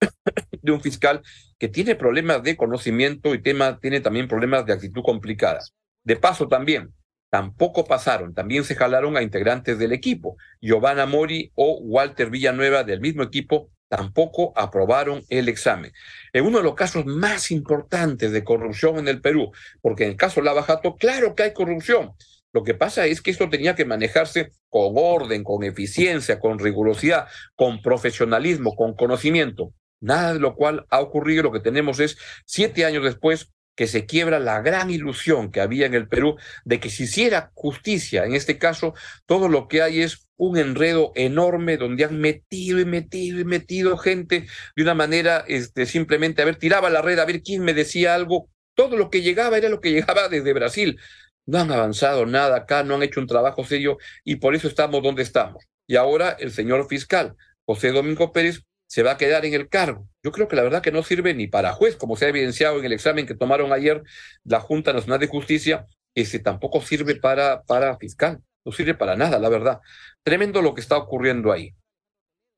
de 0.62 0.72
un 0.72 0.82
fiscal 0.82 1.22
que 1.58 1.68
tiene 1.68 1.96
problemas 1.96 2.44
de 2.44 2.58
conocimiento 2.58 3.34
y 3.34 3.42
tema, 3.42 3.80
tiene 3.80 4.02
también 4.02 4.28
problemas 4.28 4.66
de 4.66 4.74
actitud 4.74 5.02
complicada. 5.04 5.60
De 6.04 6.16
paso 6.16 6.48
también, 6.48 6.94
tampoco 7.30 7.86
pasaron, 7.86 8.34
también 8.34 8.64
se 8.64 8.76
jalaron 8.76 9.18
a 9.18 9.24
integrantes 9.24 9.80
del 9.80 9.92
equipo. 9.92 10.38
Giovanna 10.62 11.06
Mori 11.06 11.52
o 11.56 11.80
Walter 11.80 12.30
Villanueva 12.30 12.84
del 12.84 13.02
mismo 13.02 13.24
equipo 13.24 13.70
tampoco 13.90 14.54
aprobaron 14.56 15.24
el 15.30 15.50
examen. 15.50 15.92
En 16.34 16.46
uno 16.46 16.58
de 16.60 16.64
los 16.64 16.76
casos 16.76 17.06
más 17.06 17.52
importantes 17.52 18.32
de 18.32 18.44
corrupción 18.44 19.00
en 19.00 19.08
el 19.08 19.22
Perú, 19.22 19.52
porque 19.82 20.04
en 20.04 20.12
el 20.12 20.18
caso 20.18 20.42
Lava 20.42 20.64
Jato, 20.64 20.96
claro 20.96 21.36
que 21.36 21.44
hay 21.44 21.54
corrupción. 21.54 22.14
Lo 22.54 22.64
que 22.64 22.74
pasa 22.74 23.06
es 23.06 23.22
que 23.22 23.32
esto 23.32 23.50
tenía 23.50 23.76
que 23.76 23.86
manejarse 23.86 24.52
con 24.70 24.94
orden, 24.96 25.44
con 25.44 25.64
eficiencia, 25.64 26.40
con 26.40 26.60
rigurosidad, 26.60 27.28
con 27.56 27.82
profesionalismo, 27.82 28.76
con 28.76 28.96
conocimiento. 28.96 29.74
Nada 30.00 30.34
de 30.34 30.40
lo 30.40 30.56
cual 30.56 30.86
ha 30.90 31.00
ocurrido. 31.00 31.44
Lo 31.44 31.52
que 31.52 31.60
tenemos 31.60 32.00
es 32.00 32.18
siete 32.46 32.86
años 32.86 33.04
después 33.04 33.52
que 33.78 33.88
se 33.88 34.08
quiebra 34.08 34.40
la 34.40 34.62
gran 34.62 34.90
ilusión 34.90 35.52
que 35.52 35.62
había 35.62 35.86
en 35.86 35.94
el 35.94 36.08
Perú 36.08 36.36
de 36.66 36.80
que 36.80 36.90
se 36.90 37.04
hiciera 37.04 37.52
justicia. 37.54 38.26
En 38.26 38.34
este 38.34 38.58
caso, 38.58 38.96
todo 39.28 39.48
lo 39.48 39.68
que 39.68 39.84
hay 39.84 40.02
es 40.02 40.28
un 40.36 40.58
enredo 40.58 41.12
enorme 41.16 41.78
donde 41.78 42.04
han 42.04 42.20
metido 42.20 42.80
y 42.80 42.86
metido 42.86 43.40
y 43.40 43.46
metido 43.46 43.96
gente 43.98 44.48
de 44.76 44.84
una 44.84 44.96
manera 44.96 45.46
este, 45.48 45.86
simplemente, 45.86 46.42
a 46.42 46.46
ver, 46.46 46.56
tiraba 46.56 46.90
la 46.90 47.04
red, 47.04 47.20
a 47.20 47.26
ver 47.26 47.44
quién 47.44 47.64
me 47.64 47.76
decía 47.76 48.16
algo. 48.16 48.50
Todo 48.74 48.98
lo 48.98 49.12
que 49.12 49.22
llegaba 49.22 49.58
era 49.58 49.70
lo 49.70 49.80
que 49.80 49.92
llegaba 49.94 50.28
desde 50.28 50.54
Brasil. 50.54 51.00
No 51.46 51.60
han 51.60 51.72
avanzado 51.72 52.26
nada 52.26 52.58
acá, 52.58 52.84
no 52.84 52.96
han 52.96 53.04
hecho 53.04 53.20
un 53.20 53.28
trabajo 53.28 53.64
serio 53.64 54.00
y 54.24 54.38
por 54.38 54.56
eso 54.56 54.68
estamos 54.68 55.04
donde 55.04 55.22
estamos. 55.22 55.64
Y 55.86 55.96
ahora 55.98 56.32
el 56.40 56.52
señor 56.52 56.88
fiscal, 56.88 57.36
José 57.66 57.92
Domingo 57.92 58.34
Pérez, 58.34 58.64
se 58.88 59.04
va 59.04 59.12
a 59.12 59.18
quedar 59.18 59.46
en 59.46 59.54
el 59.54 59.70
cargo. 59.70 60.08
Yo 60.24 60.32
creo 60.32 60.48
que 60.48 60.56
la 60.56 60.64
verdad 60.64 60.82
que 60.82 60.92
no 60.92 61.04
sirve 61.04 61.34
ni 61.34 61.48
para 61.48 61.74
juez, 61.74 61.96
como 61.96 62.16
se 62.16 62.26
ha 62.26 62.30
evidenciado 62.30 62.80
en 62.80 62.86
el 62.86 62.94
examen 62.94 63.28
que 63.28 63.36
tomaron 63.36 63.72
ayer 63.74 64.02
la 64.44 64.60
Junta 64.60 64.94
Nacional 64.94 65.20
de 65.20 65.28
Justicia, 65.28 65.86
ese 66.16 66.40
tampoco 66.40 66.82
sirve 66.82 67.16
para, 67.16 67.62
para 67.64 67.98
fiscal, 67.98 68.42
no 68.66 68.72
sirve 68.72 68.96
para 68.96 69.16
nada, 69.16 69.40
la 69.40 69.50
verdad. 69.50 69.80
Tremendo 70.24 70.62
lo 70.62 70.74
que 70.74 70.82
está 70.82 70.98
ocurriendo 70.98 71.52
ahí. 71.52 71.76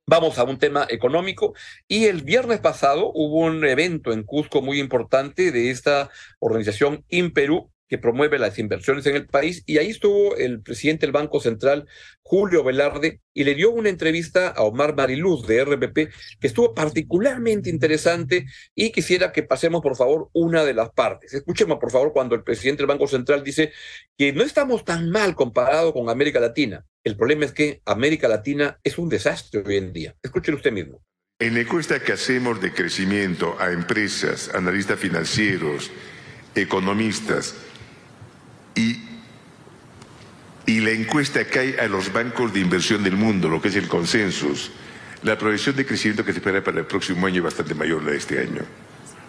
Vamos 0.08 0.40
a 0.40 0.44
un 0.44 0.58
tema 0.58 0.88
económico 0.90 1.54
y 1.88 2.06
el 2.06 2.24
viernes 2.24 2.60
pasado 2.60 3.12
hubo 3.14 3.46
un 3.46 3.64
evento 3.64 4.12
en 4.12 4.24
Cusco 4.24 4.62
muy 4.62 4.80
importante 4.80 5.52
de 5.52 5.70
esta 5.70 6.10
organización 6.40 7.06
Imperú 7.10 7.72
que 7.90 7.98
promueve 7.98 8.40
las 8.40 8.60
inversiones 8.60 9.06
en 9.08 9.16
el 9.16 9.26
país, 9.26 9.64
y 9.66 9.80
ahí 9.80 9.90
estuvo 9.90 10.36
el 10.38 10.62
presidente 10.62 11.06
del 11.06 11.12
Banco 11.12 11.42
Central, 11.42 11.88
Julio 12.22 12.64
Velarde, 12.64 13.20
y 13.34 13.44
le 13.44 13.56
dio 13.56 13.72
una 13.72 13.90
entrevista 13.90 14.50
a 14.50 14.62
Omar 14.62 14.96
Mariluz 14.96 15.48
de 15.48 15.66
RBP, 15.66 15.96
que 16.40 16.48
estuvo 16.48 16.74
particularmente 16.74 17.70
interesante, 17.70 18.46
y 18.76 18.92
quisiera 18.92 19.32
que 19.32 19.44
pasemos, 19.44 19.82
por 19.82 19.98
favor, 19.98 20.30
una 20.34 20.64
de 20.64 20.76
las 20.76 20.92
partes. 20.92 21.34
Escuchemos, 21.34 21.80
por 21.80 21.92
favor, 21.92 22.14
cuando 22.14 22.36
el 22.36 22.44
presidente 22.44 22.84
del 22.84 22.88
Banco 22.88 23.08
Central 23.08 23.44
dice 23.44 23.74
que 24.16 24.32
no 24.32 24.44
estamos 24.44 24.86
tan 24.86 25.10
mal 25.10 25.36
comparado 25.36 25.92
con 25.92 26.10
América 26.10 26.40
Latina. 26.40 26.86
El 27.04 27.18
problema 27.18 27.46
es 27.46 27.54
que 27.54 27.82
América 27.86 28.28
Latina 28.28 28.80
es 28.84 29.00
un 29.00 29.10
desastre 29.10 29.64
hoy 29.66 29.78
en 29.78 29.94
día. 29.94 30.16
Escuchen 30.22 30.54
usted 30.54 30.72
mismo. 30.72 31.02
En 31.40 31.54
la 31.54 31.62
encuesta 31.62 32.02
que 32.02 32.12
hacemos 32.12 32.62
de 32.62 32.74
crecimiento 32.74 33.56
a 33.60 33.72
empresas, 33.72 34.54
analistas 34.54 35.00
financieros, 35.00 35.90
economistas, 36.54 37.56
y, 38.80 39.02
y 40.66 40.80
la 40.80 40.92
encuesta 40.92 41.42
hay 41.60 41.76
a 41.80 41.88
los 41.88 42.14
bancos 42.14 42.54
de 42.54 42.62
inversión 42.62 43.04
del 43.04 43.18
mundo, 43.18 43.50
lo 43.50 43.62
que 43.62 43.68
es 43.68 43.76
el 43.76 43.88
consensus, 43.88 44.72
la 45.24 45.38
proyección 45.38 45.76
de 45.76 45.86
crecimiento 45.86 46.24
que 46.24 46.32
se 46.32 46.40
espera 46.40 46.64
para 46.64 46.80
el 46.80 46.86
próximo 46.86 47.28
año 47.28 47.38
es 47.38 47.44
bastante 47.44 47.76
mayor 47.76 48.04
la 48.04 48.12
de 48.12 48.18
este 48.18 48.40
año. 48.40 48.62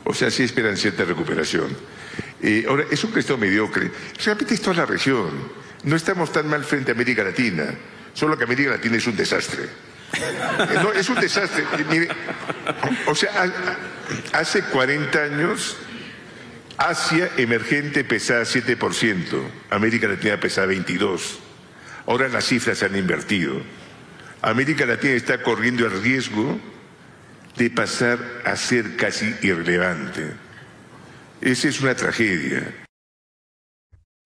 O 0.05 0.15
sea, 0.15 0.31
sí 0.31 0.45
esperan 0.45 0.77
cierta 0.77 1.05
recuperación. 1.05 1.77
Eh, 2.43 2.65
ahora, 2.69 2.85
es 2.91 3.03
un 3.03 3.11
crecimiento 3.11 3.39
mediocre. 3.39 3.91
Realmente 4.25 4.55
es 4.55 4.63
toda 4.63 4.77
la 4.77 4.87
región. 4.87 5.31
No 5.83 5.97
estamos 5.97 6.33
tan 6.33 6.49
mal 6.49 6.65
frente 6.65 6.93
a 6.93 6.95
América 6.95 7.25
Latina, 7.25 7.75
solo 8.15 8.39
que 8.39 8.45
América 8.45 8.71
Latina 8.71 8.97
es 8.97 9.07
un 9.07 9.17
desastre. 9.17 9.65
Eh, 9.65 10.79
no, 10.83 10.93
es 10.93 11.09
un 11.09 11.21
desastre. 11.21 11.65
Mire, 11.91 12.09
o 13.07 13.15
sea, 13.15 13.31
hace 14.33 14.63
40 14.63 15.19
años 15.19 15.77
Asia 16.81 17.29
emergente 17.37 18.05
pesaba 18.05 18.41
7%, 18.41 19.43
América 19.69 20.09
Latina 20.09 20.41
pesaba 20.41 20.73
22%. 20.73 21.21
Ahora 22.07 22.27
las 22.29 22.47
cifras 22.47 22.79
se 22.79 22.87
han 22.87 22.97
invertido. 22.97 23.61
América 24.41 24.87
Latina 24.87 25.13
está 25.13 25.43
corriendo 25.43 25.85
el 25.85 26.03
riesgo 26.03 26.59
de 27.59 27.69
pasar 27.69 28.19
a 28.47 28.57
ser 28.57 28.97
casi 28.97 29.37
irrelevante. 29.43 30.33
Esa 31.43 31.69
es 31.69 31.83
una 31.83 31.95
tragedia. 31.95 32.80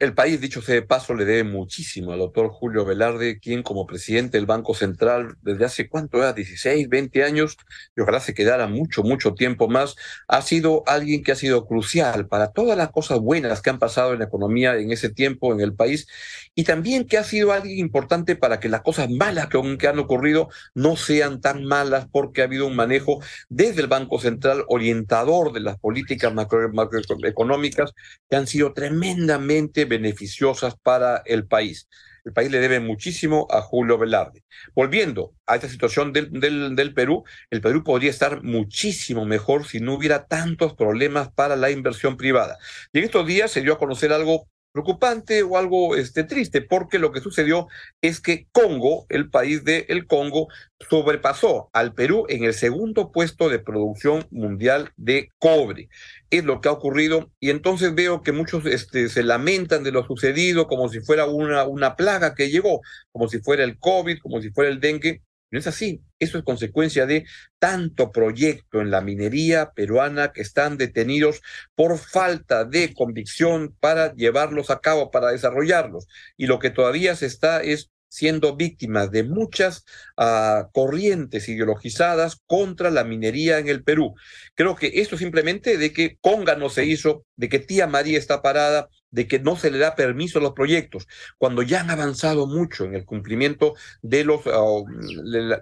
El 0.05 0.13
país, 0.13 0.39
dicho 0.39 0.61
sea 0.61 0.75
de 0.75 0.83
paso, 0.83 1.15
le 1.15 1.25
debe 1.25 1.45
muchísimo 1.45 2.13
al 2.13 2.19
doctor 2.19 2.51
Julio 2.51 2.85
Velarde, 2.85 3.39
quien 3.39 3.63
como 3.63 3.87
presidente 3.87 4.37
del 4.37 4.45
Banco 4.45 4.75
Central 4.75 5.35
desde 5.41 5.65
hace 5.65 5.89
cuánto 5.89 6.19
era, 6.19 6.35
16, 6.35 6.91
20 6.91 7.25
años, 7.25 7.57
y 7.97 8.03
ojalá 8.03 8.21
se 8.21 8.35
quedara 8.35 8.67
mucho, 8.67 9.03
mucho 9.03 9.33
tiempo 9.33 9.67
más, 9.67 9.97
ha 10.29 10.43
sido 10.43 10.83
alguien 10.87 11.23
que 11.23 11.33
ha 11.33 11.37
sido 11.37 11.67
crucial 11.67 12.29
para 12.29 12.53
todas 12.53 12.77
las 12.77 12.91
cosas 12.91 13.19
buenas 13.19 13.63
que 13.63 13.71
han 13.71 13.79
pasado 13.79 14.13
en 14.13 14.19
la 14.19 14.27
economía 14.27 14.77
en 14.77 14.93
ese 14.93 15.09
tiempo 15.09 15.55
en 15.55 15.63
el 15.63 15.73
país, 15.73 16.07
y 16.55 16.65
también 16.65 17.07
que 17.07 17.17
ha 17.17 17.25
sido 17.25 17.53
alguien 17.53 17.79
importante 17.79 18.37
para 18.37 18.61
que 18.61 18.69
las 18.69 18.83
cosas 18.83 19.09
malas 19.09 19.47
que, 19.47 19.79
que 19.79 19.89
han 19.89 19.99
ocurrido 19.99 20.51
no 20.75 20.97
sean 20.97 21.41
tan 21.41 21.65
malas, 21.65 22.09
porque 22.13 22.43
ha 22.43 22.45
habido 22.45 22.67
un 22.67 22.77
manejo 22.77 23.21
desde 23.49 23.81
el 23.81 23.87
Banco 23.87 24.19
Central 24.19 24.65
orientador 24.69 25.55
de 25.55 25.61
las 25.61 25.79
políticas 25.79 26.35
macroeconómicas 26.35 27.95
que 28.29 28.37
han 28.37 28.47
sido 28.47 28.75
tremendamente 28.75 29.87
beneficiosas 29.97 30.75
para 30.83 31.23
el 31.27 31.47
país. 31.47 31.89
El 32.25 32.33
país 32.33 32.51
le 32.51 32.59
debe 32.59 32.81
muchísimo 32.81 33.47
a 33.51 33.61
Julio 33.61 33.99
Velarde. 33.99 34.45
Volviendo 34.75 35.35
a 35.47 35.57
esta 35.57 35.69
situación 35.69 36.13
del, 36.13 36.31
del, 36.33 36.75
del, 36.75 36.95
Perú, 36.95 37.25
el 37.51 37.61
Perú 37.61 37.85
podría 37.85 38.11
estar 38.11 38.43
muchísimo 38.43 39.27
mejor 39.27 39.67
si 39.67 39.81
no 39.81 39.95
hubiera 39.95 40.27
tantos 40.27 40.75
problemas 40.75 41.31
para 41.33 41.55
la 41.55 41.71
inversión 41.71 42.17
privada. 42.17 42.57
Y 42.93 42.99
en 42.99 43.05
estos 43.05 43.27
días 43.27 43.51
se 43.51 43.61
dio 43.61 43.75
a 43.75 43.79
conocer 43.79 44.11
algo 44.11 44.49
preocupante 44.75 45.45
o 45.45 45.57
algo 45.57 45.95
este, 45.95 46.25
triste, 46.25 46.61
porque 46.61 46.99
lo 46.99 47.13
que 47.13 47.21
sucedió 47.21 47.69
es 48.03 48.21
que 48.21 48.49
Congo, 48.51 49.07
el 49.09 49.31
país 49.31 49.63
del 49.63 49.85
el 49.87 50.09
Congo, 50.09 50.49
sobrepasó 50.91 51.71
al 51.73 51.95
Perú 51.95 52.27
en 52.29 52.43
el 52.43 52.55
segundo 52.55 53.13
puesto 53.13 53.49
de 53.49 53.61
producción 53.61 54.27
mundial 54.33 54.91
de 54.97 55.29
cobre. 55.39 55.89
Es 56.29 56.45
lo 56.45 56.61
que 56.61 56.69
ha 56.69 56.73
ocurrido 56.73 57.31
y 57.39 57.51
entonces 57.51 57.95
veo 57.95 58.23
que 58.23 58.33
muchos 58.33 58.67
este, 58.67 59.09
se 59.09 59.23
lamentan 59.23 59.85
de 59.85 59.93
lo 59.93 60.05
sucedido 60.05 60.67
como 60.67 60.89
si 60.89 60.99
fuera 60.99 61.27
una, 61.27 61.63
una 61.65 61.95
plaga 61.95 62.35
que 62.35 62.51
llegó, 62.51 62.81
como 63.13 63.29
si 63.29 63.39
fuera 63.39 63.63
el 63.63 63.79
COVID, 63.79 64.19
como 64.19 64.43
si 64.43 64.51
fuera 64.51 64.73
el 64.73 64.81
dengue, 64.81 65.23
no 65.55 65.61
es 65.61 65.67
así. 65.69 66.03
Eso 66.19 66.37
es 66.37 66.45
consecuencia 66.45 67.07
de 67.07 67.25
tanto 67.59 68.11
proyecto 68.11 68.81
en 68.81 68.91
la 68.91 69.01
minería 69.01 69.71
peruana 69.71 70.33
que 70.33 70.43
están 70.43 70.77
detenidos 70.77 71.41
por 71.77 71.97
falta 71.97 72.65
de 72.65 72.93
convicción 72.93 73.75
para 73.79 74.13
llevarlos 74.15 74.71
a 74.71 74.81
cabo, 74.81 75.13
para 75.13 75.31
desarrollarlos. 75.31 76.09
Y 76.37 76.47
lo 76.47 76.59
que 76.59 76.71
todavía 76.71 77.15
se 77.15 77.27
está 77.27 77.63
es 77.63 77.93
siendo 78.09 78.57
víctimas 78.57 79.11
de 79.11 79.25
muchas 79.25 79.85
uh, 80.17 80.71
corrientes 80.73 81.49
ideologizadas 81.49 82.41
contra 82.47 82.91
la 82.91 83.05
minería 83.05 83.59
en 83.59 83.69
el 83.69 83.83
Perú. 83.83 84.15
Creo 84.55 84.77
que 84.77 84.93
esto 84.95 85.17
simplemente 85.17 85.79
de 85.79 85.93
que 85.93 86.17
Conga 86.21 86.55
no 86.55 86.69
se 86.69 86.85
hizo, 86.85 87.27
de 87.37 87.49
que 87.49 87.59
Tía 87.59 87.87
María 87.89 88.19
está 88.19 88.41
parada, 88.41 88.89
de 89.15 89.29
que 89.29 89.39
no 89.39 89.55
se 89.55 89.71
le 89.71 89.79
da 89.79 89.95
permiso 89.95 90.41
a 90.41 90.43
los 90.43 90.55
proyectos, 90.55 91.07
cuando 91.39 91.63
ya 91.63 91.81
han 91.81 91.91
avanzado 91.91 92.49
mucho 92.49 92.85
en 92.85 92.97
el 92.97 93.05
cumplimiento 93.05 93.75
de 94.03 94.25
los, 94.25 94.43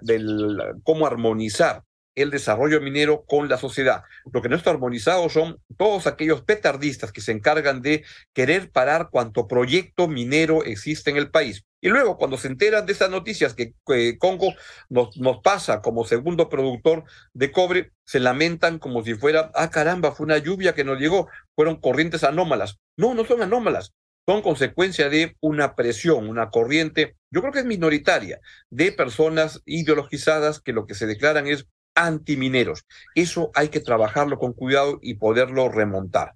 del, 0.01 0.59
cómo 0.83 1.05
armonizar 1.05 1.83
el 2.15 2.31
desarrollo 2.31 2.81
minero 2.81 3.25
con 3.27 3.49
la 3.49 3.57
sociedad. 3.57 4.03
Lo 4.31 4.41
que 4.41 4.49
no 4.49 4.55
está 4.55 4.71
armonizado 4.71 5.29
son 5.29 5.59
todos 5.77 6.07
aquellos 6.07 6.41
petardistas 6.41 7.11
que 7.11 7.21
se 7.21 7.31
encargan 7.31 7.81
de 7.83 8.03
querer 8.33 8.71
parar 8.71 9.09
cuanto 9.11 9.47
proyecto 9.47 10.07
minero 10.07 10.63
existe 10.63 11.11
en 11.11 11.17
el 11.17 11.29
país. 11.29 11.63
Y 11.83 11.89
luego, 11.89 12.17
cuando 12.17 12.37
se 12.37 12.47
enteran 12.47 12.85
de 12.85 12.93
esas 12.93 13.09
noticias 13.09 13.53
que, 13.53 13.73
Congo 14.17 14.53
nos, 14.87 15.17
nos, 15.17 15.41
pasa 15.41 15.81
como 15.81 16.05
segundo 16.05 16.47
productor 16.47 17.03
de 17.33 17.51
cobre, 17.51 17.91
se 18.05 18.21
lamentan 18.21 18.79
como 18.79 19.03
si 19.03 19.15
fuera, 19.15 19.51
ah, 19.53 19.69
caramba, 19.69 20.13
fue 20.13 20.25
una 20.25 20.37
lluvia 20.37 20.73
que 20.73 20.85
nos 20.85 20.97
llegó, 20.97 21.27
fueron 21.57 21.81
corrientes 21.81 22.23
anómalas. 22.23 22.79
No, 22.95 23.13
no 23.13 23.25
son 23.25 23.41
anómalas, 23.41 23.91
son 24.25 24.41
consecuencia 24.41 25.09
de 25.09 25.35
una 25.41 25.75
presión, 25.75 26.29
una 26.29 26.51
corriente, 26.51 27.17
yo 27.29 27.41
creo 27.41 27.51
que 27.51 27.59
es 27.59 27.65
minoritaria, 27.65 28.39
de 28.69 28.93
personas 28.93 29.61
ideologizadas 29.65 30.61
que 30.61 30.71
lo 30.71 30.85
que 30.85 30.95
se 30.95 31.05
declaran 31.05 31.47
es 31.47 31.67
antimineros. 31.95 32.85
Eso 33.13 33.51
hay 33.55 33.67
que 33.67 33.81
trabajarlo 33.81 34.39
con 34.39 34.53
cuidado 34.53 34.99
y 35.01 35.15
poderlo 35.15 35.67
remontar. 35.67 36.35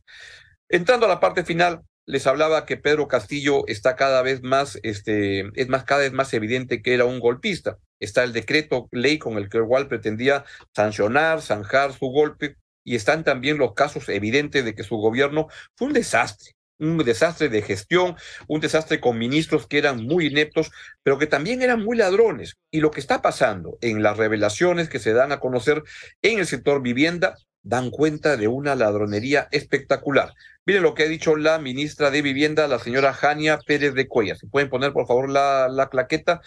Entrando 0.67 1.05
a 1.05 1.09
la 1.09 1.21
parte 1.21 1.45
final, 1.45 1.83
les 2.07 2.25
hablaba 2.25 2.65
que 2.65 2.77
Pedro 2.77 3.07
Castillo 3.07 3.67
está 3.67 3.95
cada 3.95 4.21
vez 4.23 4.41
más, 4.41 4.79
este, 4.81 5.51
es 5.59 5.67
más, 5.67 5.83
cada 5.83 6.01
vez 6.01 6.13
más 6.13 6.33
evidente 6.33 6.81
que 6.81 6.93
era 6.93 7.05
un 7.05 7.19
golpista. 7.19 7.77
está 7.99 8.23
el 8.23 8.33
decreto 8.33 8.87
ley 8.91 9.19
con 9.19 9.37
el 9.37 9.49
que 9.49 9.57
igual 9.57 9.87
pretendía 9.87 10.45
sancionar, 10.73 11.41
zanjar 11.41 11.93
su 11.93 12.07
golpe, 12.07 12.55
y 12.83 12.95
están 12.95 13.25
también 13.25 13.57
los 13.57 13.73
casos 13.73 14.07
evidentes 14.07 14.63
de 14.63 14.73
que 14.73 14.83
su 14.83 14.95
gobierno 14.95 15.47
fue 15.75 15.87
un 15.87 15.93
desastre, 15.93 16.53
un 16.79 16.97
desastre 16.99 17.49
de 17.49 17.61
gestión, 17.61 18.15
un 18.47 18.61
desastre 18.61 19.01
con 19.01 19.17
ministros 19.17 19.67
que 19.67 19.77
eran 19.77 20.05
muy 20.05 20.27
ineptos, 20.27 20.71
pero 21.03 21.17
que 21.17 21.27
también 21.27 21.61
eran 21.61 21.83
muy 21.83 21.97
ladrones. 21.97 22.55
Y 22.71 22.79
lo 22.79 22.91
que 22.91 23.01
está 23.01 23.21
pasando 23.21 23.77
en 23.81 24.01
las 24.03 24.15
revelaciones 24.15 24.87
que 24.87 24.99
se 24.99 25.11
dan 25.11 25.33
a 25.33 25.41
conocer 25.41 25.83
en 26.21 26.39
el 26.39 26.47
sector 26.47 26.81
vivienda 26.81 27.35
dan 27.61 27.89
cuenta 27.89 28.37
de 28.37 28.47
una 28.47 28.75
ladronería 28.75 29.49
espectacular. 29.51 30.33
Miren 30.67 30.83
lo 30.83 30.93
que 30.93 31.03
ha 31.03 31.07
dicho 31.07 31.37
la 31.37 31.59
ministra 31.59 32.11
de 32.11 32.21
Vivienda, 32.21 32.67
la 32.67 32.77
señora 32.77 33.13
Jania 33.13 33.57
Pérez 33.65 33.93
de 33.93 34.09
Cuellar. 34.09 34.35
Si 34.35 34.47
pueden 34.47 34.67
poner, 34.69 34.91
por 34.91 35.07
favor, 35.07 35.29
la, 35.29 35.69
la 35.69 35.87
claqueta. 35.87 36.41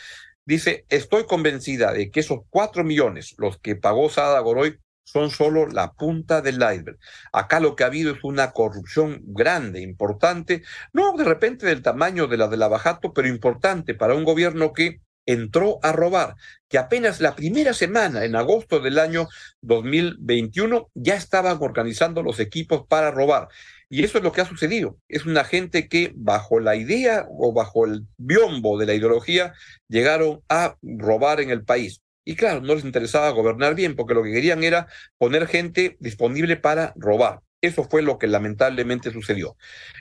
Dice, 0.44 0.84
estoy 0.90 1.24
convencida 1.24 1.94
de 1.94 2.10
que 2.10 2.20
esos 2.20 2.40
cuatro 2.50 2.84
millones, 2.84 3.34
los 3.38 3.56
que 3.56 3.76
pagó 3.76 4.10
Sada 4.10 4.38
Goroy, 4.40 4.78
son 5.04 5.30
solo 5.30 5.66
la 5.68 5.92
punta 5.92 6.42
del 6.42 6.56
iceberg. 6.56 6.98
Acá 7.32 7.60
lo 7.60 7.74
que 7.74 7.84
ha 7.84 7.86
habido 7.86 8.12
es 8.12 8.22
una 8.22 8.50
corrupción 8.50 9.22
grande, 9.24 9.80
importante, 9.80 10.64
no 10.92 11.16
de 11.16 11.24
repente 11.24 11.64
del 11.64 11.80
tamaño 11.80 12.26
de 12.26 12.36
la 12.36 12.48
de 12.48 12.58
la 12.58 12.68
Bajato, 12.68 13.14
pero 13.14 13.26
importante 13.26 13.94
para 13.94 14.14
un 14.14 14.24
gobierno 14.24 14.74
que 14.74 15.00
entró 15.26 15.78
a 15.82 15.92
robar, 15.92 16.34
que 16.68 16.78
apenas 16.78 17.20
la 17.20 17.36
primera 17.36 17.74
semana, 17.74 18.24
en 18.24 18.36
agosto 18.36 18.80
del 18.80 18.98
año 18.98 19.28
2021, 19.62 20.90
ya 20.94 21.14
estaban 21.14 21.58
organizando 21.60 22.22
los 22.22 22.40
equipos 22.40 22.86
para 22.88 23.10
robar. 23.10 23.48
Y 23.88 24.04
eso 24.04 24.18
es 24.18 24.24
lo 24.24 24.32
que 24.32 24.40
ha 24.40 24.46
sucedido. 24.46 24.98
Es 25.08 25.26
una 25.26 25.44
gente 25.44 25.88
que 25.88 26.12
bajo 26.14 26.60
la 26.60 26.76
idea 26.76 27.26
o 27.28 27.52
bajo 27.52 27.86
el 27.86 28.06
biombo 28.16 28.78
de 28.78 28.86
la 28.86 28.94
ideología 28.94 29.52
llegaron 29.88 30.42
a 30.48 30.76
robar 30.80 31.40
en 31.40 31.50
el 31.50 31.64
país. 31.64 32.00
Y 32.24 32.36
claro, 32.36 32.60
no 32.60 32.76
les 32.76 32.84
interesaba 32.84 33.30
gobernar 33.30 33.74
bien 33.74 33.96
porque 33.96 34.14
lo 34.14 34.22
que 34.22 34.32
querían 34.32 34.62
era 34.62 34.86
poner 35.18 35.48
gente 35.48 35.96
disponible 35.98 36.56
para 36.56 36.92
robar. 36.94 37.40
Eso 37.60 37.82
fue 37.84 38.02
lo 38.02 38.18
que 38.18 38.28
lamentablemente 38.28 39.10
sucedió. 39.10 39.56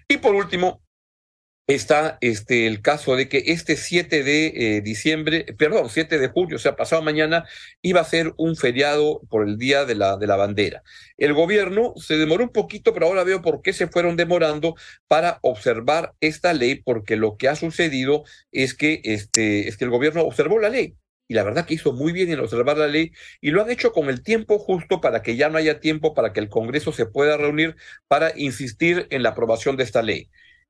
Y 0.08 0.18
por 0.18 0.36
último, 0.36 0.84
está 1.70 2.18
este, 2.22 2.66
el 2.66 2.82
caso 2.82 3.16
de 3.16 3.30
que 3.30 3.44
este 3.48 3.76
7 3.78 4.24
de 4.24 4.48
eh, 4.78 4.82
diciembre, 4.82 5.46
perdón, 5.58 5.90
7 5.90 6.18
de 6.18 6.28
julio, 6.28 6.56
o 6.56 6.60
sea, 6.60 6.76
pasado 6.76 7.04
mañana, 7.04 7.46
iba 7.84 8.02
a 8.02 8.06
ser 8.06 8.34
un 8.38 8.56
feriado 8.56 9.22
por 9.30 9.48
el 9.48 9.58
Día 9.58 9.86
de 9.86 9.94
la, 9.96 10.18
de 10.18 10.26
la 10.26 10.36
Bandera. 10.36 10.82
El 11.18 11.34
gobierno 11.34 11.94
se 11.96 12.18
demoró 12.18 12.44
un 12.44 12.52
poquito, 12.52 12.94
pero 12.94 13.06
ahora 13.06 13.24
veo 13.24 13.42
por 13.44 13.62
qué 13.62 13.74
se 13.74 13.88
fueron 13.88 14.16
demorando 14.16 14.76
para 15.08 15.38
observar 15.44 16.14
esta 16.22 16.54
ley, 16.54 16.82
porque 16.84 17.18
lo 17.18 17.38
que 17.38 17.50
ha 17.50 17.56
sucedido 17.56 18.24
es 18.52 18.74
que, 18.74 19.02
este, 19.04 19.68
es 19.68 19.78
que 19.78 19.86
el 19.86 19.92
gobierno 19.92 20.24
observó 20.24 20.60
la 20.60 20.70
ley 20.70 20.96
y 21.28 21.36
la 21.36 21.44
verdad 21.44 21.66
que 21.68 21.76
hizo 21.76 21.94
muy 21.94 22.12
bien 22.12 22.32
en 22.32 22.40
observar 22.40 22.78
la 22.80 22.88
ley 22.88 23.12
y 23.42 23.52
lo 23.52 23.62
han 23.62 23.70
hecho 23.70 23.94
con 23.94 24.10
el 24.10 24.24
tiempo 24.24 24.58
justo 24.58 25.00
para 25.00 25.22
que 25.22 25.36
ya 25.36 25.50
no 25.50 25.60
haya 25.60 25.80
tiempo 25.80 26.16
para 26.16 26.34
que 26.34 26.40
el 26.40 26.50
Congreso 26.50 26.92
se 26.92 27.06
pueda 27.06 27.38
reunir 27.38 27.76
para 28.08 28.34
insistir 28.36 29.08
en 29.12 29.22
la 29.22 29.30
aprobación 29.30 29.78
de 29.78 29.84
esta 29.84 30.02
ley. 30.02 30.30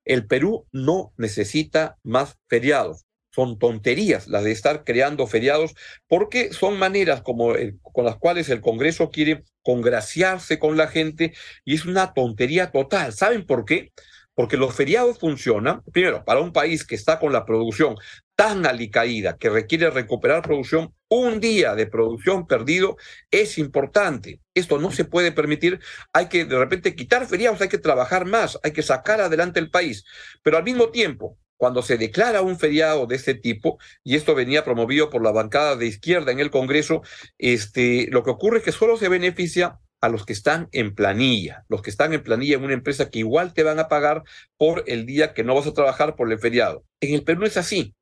El 0.09 0.25
Perú 0.25 0.65
no 0.71 1.13
necesita 1.17 1.99
más 2.01 2.39
feriados. 2.47 3.05
Son 3.31 3.59
tonterías 3.59 4.27
las 4.27 4.43
de 4.43 4.51
estar 4.51 4.83
creando 4.83 5.27
feriados 5.27 5.75
porque 6.07 6.51
son 6.51 6.79
maneras 6.79 7.21
como 7.21 7.53
con 7.83 8.05
las 8.05 8.17
cuales 8.17 8.49
el 8.49 8.59
Congreso 8.59 9.11
quiere 9.11 9.43
congraciarse 9.61 10.57
con 10.57 10.77
la 10.77 10.87
gente 10.87 11.33
y 11.63 11.75
es 11.75 11.85
una 11.85 12.15
tontería 12.15 12.71
total. 12.71 13.13
¿Saben 13.13 13.45
por 13.45 13.65
qué? 13.65 13.91
Porque 14.39 14.55
los 14.55 14.73
feriados 14.73 15.19
funcionan, 15.19 15.83
primero, 15.91 16.23
para 16.23 16.39
un 16.39 16.53
país 16.53 16.85
que 16.85 16.95
está 16.95 17.19
con 17.19 17.33
la 17.33 17.43
producción 17.43 17.97
tan 18.37 18.65
alicaída, 18.65 19.35
que 19.37 19.49
requiere 19.49 19.89
recuperar 19.89 20.43
producción, 20.43 20.95
un 21.09 21.41
día 21.41 21.75
de 21.75 21.87
producción 21.87 22.47
perdido 22.47 22.95
es 23.31 23.57
importante. 23.57 24.39
Esto 24.53 24.79
no 24.79 24.91
se 24.91 25.03
puede 25.03 25.33
permitir. 25.33 25.81
Hay 26.13 26.29
que 26.29 26.45
de 26.45 26.57
repente 26.57 26.95
quitar 26.95 27.27
feriados, 27.27 27.59
hay 27.59 27.67
que 27.67 27.79
trabajar 27.79 28.23
más, 28.23 28.57
hay 28.63 28.71
que 28.71 28.81
sacar 28.81 29.19
adelante 29.19 29.59
el 29.59 29.69
país. 29.69 30.05
Pero 30.41 30.55
al 30.55 30.63
mismo 30.63 30.87
tiempo, 30.87 31.37
cuando 31.57 31.81
se 31.81 31.97
declara 31.97 32.41
un 32.41 32.57
feriado 32.57 33.07
de 33.07 33.17
este 33.17 33.33
tipo, 33.33 33.77
y 34.05 34.15
esto 34.15 34.35
venía 34.35 34.63
promovido 34.63 35.09
por 35.09 35.21
la 35.21 35.33
bancada 35.33 35.75
de 35.75 35.87
izquierda 35.87 36.31
en 36.31 36.39
el 36.39 36.49
Congreso, 36.49 37.01
este, 37.37 38.07
lo 38.09 38.23
que 38.23 38.31
ocurre 38.31 38.59
es 38.59 38.63
que 38.63 38.71
solo 38.71 38.95
se 38.95 39.09
beneficia 39.09 39.81
a 40.01 40.09
los 40.09 40.25
que 40.25 40.33
están 40.33 40.69
en 40.71 40.95
planilla, 40.95 41.65
los 41.67 41.81
que 41.81 41.89
están 41.89 42.13
en 42.13 42.23
planilla 42.23 42.55
en 42.55 42.63
una 42.63 42.73
empresa 42.73 43.09
que 43.09 43.19
igual 43.19 43.53
te 43.53 43.63
van 43.63 43.79
a 43.79 43.87
pagar 43.87 44.23
por 44.57 44.83
el 44.87 45.05
día 45.05 45.33
que 45.33 45.43
no 45.43 45.55
vas 45.55 45.67
a 45.67 45.73
trabajar 45.73 46.15
por 46.15 46.31
el 46.31 46.39
feriado. 46.39 46.83
En 47.01 47.13
el 47.13 47.23
Perú 47.23 47.41
no 47.41 47.47
es 47.47 47.57
así. 47.57 47.95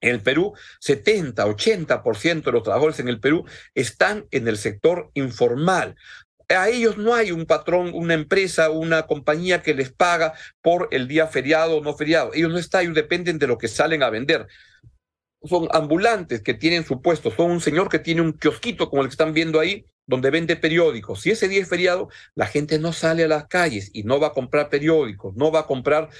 En 0.00 0.14
el 0.14 0.20
Perú, 0.20 0.52
70, 0.80 1.46
80% 1.46 2.42
de 2.42 2.52
los 2.52 2.62
trabajadores 2.64 2.98
en 2.98 3.08
el 3.08 3.20
Perú 3.20 3.44
están 3.74 4.26
en 4.32 4.48
el 4.48 4.58
sector 4.58 5.10
informal. 5.14 5.94
A 6.48 6.68
ellos 6.68 6.98
no 6.98 7.14
hay 7.14 7.30
un 7.30 7.46
patrón, 7.46 7.92
una 7.94 8.14
empresa, 8.14 8.70
una 8.70 9.06
compañía 9.06 9.62
que 9.62 9.74
les 9.74 9.92
paga 9.92 10.34
por 10.60 10.88
el 10.90 11.06
día 11.06 11.28
feriado 11.28 11.76
o 11.76 11.82
no 11.82 11.94
feriado. 11.94 12.32
Ellos 12.34 12.50
no 12.50 12.58
están, 12.58 12.82
ellos 12.82 12.96
dependen 12.96 13.38
de 13.38 13.46
lo 13.46 13.58
que 13.58 13.68
salen 13.68 14.02
a 14.02 14.10
vender 14.10 14.48
son 15.44 15.68
ambulantes 15.72 16.40
que 16.42 16.54
tienen 16.54 16.84
su 16.84 17.00
puesto, 17.00 17.30
son 17.30 17.50
un 17.50 17.60
señor 17.60 17.88
que 17.88 17.98
tiene 17.98 18.20
un 18.20 18.32
kiosquito 18.32 18.88
como 18.88 19.02
el 19.02 19.08
que 19.08 19.12
están 19.12 19.32
viendo 19.32 19.60
ahí, 19.60 19.84
donde 20.06 20.30
vende 20.30 20.56
periódicos. 20.56 21.20
Si 21.20 21.30
ese 21.30 21.48
día 21.48 21.62
es 21.62 21.68
feriado, 21.68 22.08
la 22.34 22.46
gente 22.46 22.78
no 22.78 22.92
sale 22.92 23.24
a 23.24 23.28
las 23.28 23.46
calles 23.46 23.90
y 23.92 24.02
no 24.02 24.18
va 24.20 24.28
a 24.28 24.32
comprar 24.32 24.68
periódicos, 24.68 25.34
no 25.36 25.52
va 25.52 25.60
a 25.60 25.66
comprar 25.66 26.10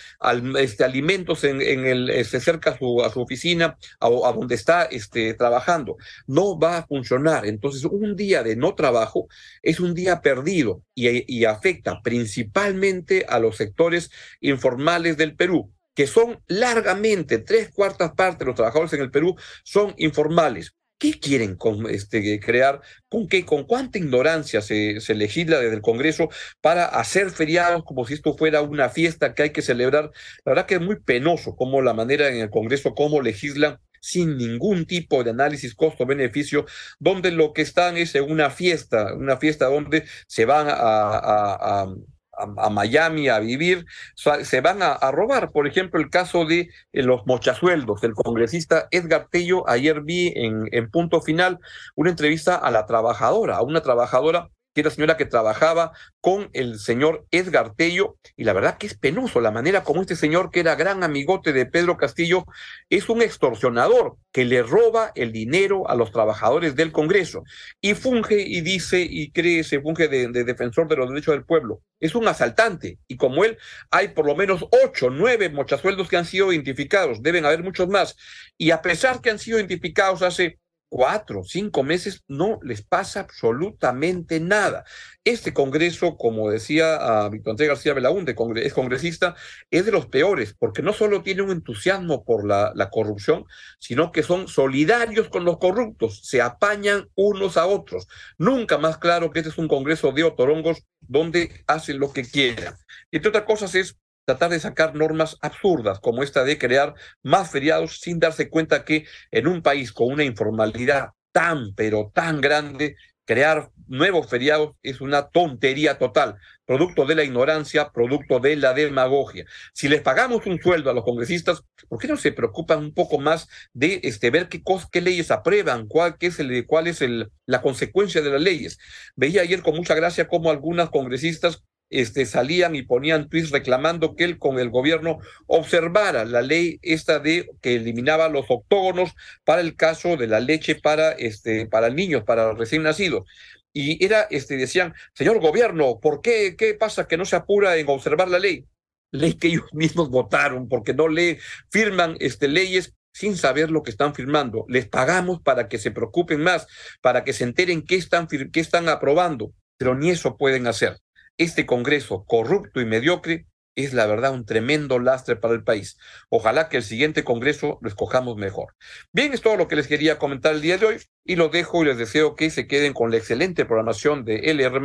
este, 0.58 0.84
alimentos 0.84 1.44
en, 1.44 1.60
en 1.60 1.86
el, 1.86 2.10
este, 2.10 2.40
cerca 2.40 2.70
a 2.70 2.78
su, 2.78 3.02
a 3.02 3.10
su 3.10 3.20
oficina, 3.20 3.76
a, 4.00 4.06
a, 4.06 4.32
donde 4.32 4.54
está 4.54 4.84
este, 4.84 5.34
trabajando. 5.34 5.96
No 6.26 6.58
va 6.58 6.78
a 6.78 6.86
funcionar. 6.86 7.46
Entonces, 7.46 7.84
un 7.84 8.16
día 8.16 8.42
de 8.42 8.56
no 8.56 8.74
trabajo 8.74 9.28
es 9.62 9.80
un 9.80 9.94
día 9.94 10.20
perdido 10.20 10.82
y 10.94 11.44
afecta 11.44 12.00
principalmente 12.02 13.26
a 13.28 13.38
los 13.38 13.56
sectores 13.56 14.10
informales 14.40 15.16
del 15.16 15.34
Perú 15.34 15.72
que 15.94 16.06
son 16.06 16.40
largamente 16.46 17.38
tres 17.38 17.70
cuartas 17.70 18.12
partes 18.12 18.40
de 18.40 18.44
los 18.46 18.54
trabajadores 18.54 18.92
en 18.94 19.00
el 19.02 19.10
Perú 19.10 19.36
son 19.64 19.94
informales. 19.98 20.74
¿Qué 21.02 21.18
quieren 21.18 21.56
con, 21.56 21.90
este, 21.90 22.38
crear? 22.38 22.80
¿Con 23.08 23.26
qué? 23.26 23.44
¿Con 23.44 23.64
cuánta 23.64 23.98
ignorancia 23.98 24.62
se, 24.62 25.00
legisla 25.14 25.58
desde 25.58 25.74
el 25.74 25.82
Congreso 25.82 26.28
para 26.60 26.84
hacer 26.84 27.30
feriados 27.30 27.82
como 27.84 28.06
si 28.06 28.14
esto 28.14 28.36
fuera 28.36 28.62
una 28.62 28.88
fiesta 28.88 29.34
que 29.34 29.42
hay 29.42 29.50
que 29.50 29.62
celebrar? 29.62 30.12
La 30.44 30.52
verdad 30.52 30.66
que 30.66 30.76
es 30.76 30.80
muy 30.80 31.00
penoso 31.00 31.56
como 31.56 31.82
la 31.82 31.92
manera 31.92 32.28
en 32.28 32.36
el 32.36 32.50
Congreso, 32.50 32.94
cómo 32.94 33.20
legislan 33.20 33.78
sin 34.00 34.36
ningún 34.36 34.86
tipo 34.86 35.24
de 35.24 35.30
análisis 35.30 35.74
costo-beneficio, 35.74 36.66
donde 37.00 37.32
lo 37.32 37.52
que 37.52 37.62
están 37.62 37.96
es 37.96 38.14
en 38.14 38.30
una 38.30 38.50
fiesta, 38.50 39.14
una 39.14 39.38
fiesta 39.38 39.66
donde 39.66 40.04
se 40.28 40.44
van 40.44 40.66
a, 40.68 41.86
a, 42.32 42.70
Miami 42.70 43.28
a 43.28 43.38
vivir, 43.38 43.86
se 44.14 44.60
van 44.60 44.82
a, 44.82 45.10
robar. 45.10 45.50
Por 45.52 45.66
ejemplo, 45.66 46.00
el 46.00 46.10
caso 46.10 46.44
de 46.44 46.70
eh, 46.92 47.02
los 47.02 47.26
mochasueldos 47.26 48.00
del 48.00 48.14
congresista 48.14 48.88
Edgar 48.90 49.28
Tello. 49.30 49.68
Ayer 49.68 50.02
vi 50.02 50.32
en, 50.34 50.68
en 50.72 50.90
punto 50.90 51.20
final 51.20 51.58
una 51.94 52.10
entrevista 52.10 52.56
a 52.56 52.70
la 52.70 52.86
trabajadora, 52.86 53.56
a 53.56 53.62
una 53.62 53.82
trabajadora 53.82 54.50
que 54.74 54.80
era 54.80 54.90
señora 54.90 55.16
que 55.16 55.26
trabajaba 55.26 55.92
con 56.20 56.50
el 56.52 56.78
señor 56.78 57.26
Edgar 57.30 57.74
Tello, 57.74 58.16
y 58.36 58.44
la 58.44 58.52
verdad 58.52 58.78
que 58.78 58.86
es 58.86 58.96
penoso 58.96 59.40
la 59.40 59.50
manera 59.50 59.84
como 59.84 60.00
este 60.00 60.16
señor, 60.16 60.50
que 60.50 60.60
era 60.60 60.74
gran 60.74 61.02
amigote 61.02 61.52
de 61.52 61.66
Pedro 61.66 61.96
Castillo, 61.96 62.44
es 62.88 63.08
un 63.08 63.22
extorsionador 63.22 64.16
que 64.32 64.44
le 64.44 64.62
roba 64.62 65.12
el 65.14 65.32
dinero 65.32 65.88
a 65.88 65.94
los 65.94 66.10
trabajadores 66.12 66.74
del 66.74 66.92
Congreso 66.92 67.42
y 67.80 67.94
funge 67.94 68.40
y 68.40 68.60
dice 68.62 69.06
y 69.08 69.30
cree, 69.30 69.64
se 69.64 69.80
funge 69.80 70.08
de, 70.08 70.28
de 70.28 70.44
defensor 70.44 70.88
de 70.88 70.96
los 70.96 71.08
derechos 71.08 71.34
del 71.34 71.44
pueblo. 71.44 71.82
Es 72.00 72.14
un 72.14 72.26
asaltante, 72.26 72.98
y 73.06 73.16
como 73.16 73.44
él, 73.44 73.58
hay 73.90 74.08
por 74.08 74.26
lo 74.26 74.34
menos 74.34 74.64
ocho, 74.84 75.10
nueve 75.10 75.50
mochasueldos 75.50 76.08
que 76.08 76.16
han 76.16 76.24
sido 76.24 76.52
identificados, 76.52 77.22
deben 77.22 77.44
haber 77.44 77.62
muchos 77.62 77.88
más, 77.88 78.16
y 78.56 78.70
a 78.70 78.82
pesar 78.82 79.20
que 79.20 79.30
han 79.30 79.38
sido 79.38 79.58
identificados 79.58 80.22
hace 80.22 80.58
cuatro, 80.92 81.42
cinco 81.42 81.82
meses, 81.82 82.22
no 82.28 82.58
les 82.62 82.82
pasa 82.82 83.20
absolutamente 83.20 84.40
nada. 84.40 84.84
Este 85.24 85.54
Congreso, 85.54 86.18
como 86.18 86.50
decía 86.50 86.96
a 86.96 87.30
Víctor 87.30 87.56
García 87.56 87.94
Belaúnde, 87.94 88.36
es 88.56 88.74
congresista, 88.74 89.34
es 89.70 89.86
de 89.86 89.92
los 89.92 90.04
peores, 90.04 90.54
porque 90.58 90.82
no 90.82 90.92
solo 90.92 91.22
tiene 91.22 91.40
un 91.40 91.50
entusiasmo 91.50 92.26
por 92.26 92.46
la, 92.46 92.72
la 92.74 92.90
corrupción, 92.90 93.46
sino 93.78 94.12
que 94.12 94.22
son 94.22 94.48
solidarios 94.48 95.30
con 95.30 95.46
los 95.46 95.56
corruptos, 95.56 96.20
se 96.24 96.42
apañan 96.42 97.08
unos 97.14 97.56
a 97.56 97.64
otros. 97.64 98.06
Nunca 98.36 98.76
más 98.76 98.98
claro 98.98 99.30
que 99.30 99.38
este 99.38 99.48
es 99.48 99.56
un 99.56 99.68
Congreso 99.68 100.12
de 100.12 100.24
otorongos 100.24 100.82
donde 101.00 101.64
hacen 101.68 102.00
lo 102.00 102.12
que 102.12 102.28
quieran. 102.28 102.74
Entre 103.10 103.30
otras 103.30 103.44
cosas 103.44 103.74
es 103.74 103.96
tratar 104.24 104.50
de 104.50 104.60
sacar 104.60 104.94
normas 104.94 105.36
absurdas 105.40 106.00
como 106.00 106.22
esta 106.22 106.44
de 106.44 106.58
crear 106.58 106.94
más 107.22 107.50
feriados 107.50 108.00
sin 108.00 108.18
darse 108.18 108.48
cuenta 108.48 108.84
que 108.84 109.06
en 109.30 109.46
un 109.46 109.62
país 109.62 109.92
con 109.92 110.12
una 110.12 110.24
informalidad 110.24 111.10
tan, 111.32 111.74
pero 111.74 112.10
tan 112.14 112.40
grande, 112.40 112.96
crear 113.24 113.70
nuevos 113.86 114.28
feriados 114.28 114.74
es 114.82 115.00
una 115.00 115.28
tontería 115.28 115.98
total, 115.98 116.36
producto 116.64 117.06
de 117.06 117.14
la 117.14 117.24
ignorancia, 117.24 117.90
producto 117.90 118.40
de 118.40 118.56
la 118.56 118.74
demagogia. 118.74 119.44
Si 119.72 119.88
les 119.88 120.02
pagamos 120.02 120.46
un 120.46 120.60
sueldo 120.60 120.90
a 120.90 120.94
los 120.94 121.04
congresistas, 121.04 121.62
¿por 121.88 121.98
qué 121.98 122.08
no 122.08 122.16
se 122.16 122.32
preocupan 122.32 122.78
un 122.78 122.94
poco 122.94 123.18
más 123.18 123.48
de 123.72 124.00
este, 124.02 124.30
ver 124.30 124.48
qué, 124.48 124.62
qué 124.90 125.00
leyes 125.00 125.30
aprueban, 125.30 125.86
cuál, 125.86 126.16
qué 126.18 126.26
es, 126.26 126.40
el, 126.40 126.66
cuál 126.66 126.86
es 126.86 127.00
el, 127.00 127.30
la 127.46 127.62
consecuencia 127.62 128.22
de 128.22 128.30
las 128.30 128.42
leyes? 128.42 128.78
Veía 129.14 129.42
ayer 129.42 129.62
con 129.62 129.76
mucha 129.76 129.94
gracia 129.94 130.28
cómo 130.28 130.50
algunas 130.50 130.90
congresistas 130.90 131.64
este, 131.92 132.26
salían 132.26 132.74
y 132.74 132.82
ponían 132.82 133.28
tweets 133.28 133.50
reclamando 133.50 134.16
que 134.16 134.24
él 134.24 134.38
con 134.38 134.58
el 134.58 134.70
gobierno 134.70 135.18
observara 135.46 136.24
la 136.24 136.42
ley 136.42 136.78
esta 136.82 137.18
de 137.18 137.48
que 137.60 137.76
eliminaba 137.76 138.28
los 138.28 138.46
octógonos 138.48 139.14
para 139.44 139.60
el 139.60 139.76
caso 139.76 140.16
de 140.16 140.26
la 140.26 140.40
leche 140.40 140.74
para, 140.74 141.12
este, 141.12 141.66
para 141.66 141.90
niños, 141.90 142.24
para 142.24 142.52
recién 142.52 142.82
nacidos. 142.82 143.24
Y 143.72 144.04
era, 144.04 144.22
este, 144.30 144.56
decían, 144.56 144.94
señor 145.14 145.40
gobierno, 145.40 145.98
¿por 146.00 146.20
qué, 146.20 146.56
qué 146.56 146.74
pasa 146.74 147.06
que 147.06 147.16
no 147.16 147.24
se 147.24 147.36
apura 147.36 147.76
en 147.76 147.88
observar 147.88 148.28
la 148.28 148.38
ley? 148.38 148.66
Ley 149.10 149.34
que 149.34 149.48
ellos 149.48 149.64
mismos 149.72 150.10
votaron, 150.10 150.68
porque 150.68 150.94
no 150.94 151.08
le 151.08 151.38
firman 151.70 152.16
este, 152.20 152.48
leyes 152.48 152.94
sin 153.12 153.36
saber 153.36 153.70
lo 153.70 153.82
que 153.82 153.90
están 153.90 154.14
firmando. 154.14 154.64
Les 154.68 154.88
pagamos 154.88 155.40
para 155.42 155.68
que 155.68 155.78
se 155.78 155.90
preocupen 155.90 156.42
más, 156.42 156.66
para 157.00 157.24
que 157.24 157.32
se 157.32 157.44
enteren 157.44 157.82
qué 157.82 157.96
están, 157.96 158.26
qué 158.26 158.60
están 158.60 158.88
aprobando, 158.88 159.52
pero 159.76 159.94
ni 159.94 160.10
eso 160.10 160.36
pueden 160.36 160.66
hacer. 160.66 160.98
Este 161.38 161.66
Congreso 161.66 162.24
corrupto 162.26 162.80
y 162.80 162.84
mediocre 162.84 163.46
es 163.74 163.94
la 163.94 164.06
verdad 164.06 164.32
un 164.32 164.44
tremendo 164.44 164.98
lastre 164.98 165.36
para 165.36 165.54
el 165.54 165.64
país. 165.64 165.96
Ojalá 166.28 166.68
que 166.68 166.76
el 166.76 166.82
siguiente 166.82 167.24
Congreso 167.24 167.78
lo 167.80 167.88
escojamos 167.88 168.36
mejor. 168.36 168.74
Bien, 169.12 169.32
es 169.32 169.40
todo 169.40 169.56
lo 169.56 169.68
que 169.68 169.76
les 169.76 169.86
quería 169.86 170.18
comentar 170.18 170.54
el 170.54 170.60
día 170.60 170.78
de 170.78 170.86
hoy 170.86 170.96
y 171.24 171.36
lo 171.36 171.48
dejo 171.48 171.82
y 171.82 171.86
les 171.86 171.98
deseo 171.98 172.34
que 172.34 172.50
se 172.50 172.66
queden 172.66 172.92
con 172.92 173.10
la 173.10 173.16
excelente 173.16 173.64
programación 173.64 174.24
de 174.24 174.50
LR, 174.50 174.82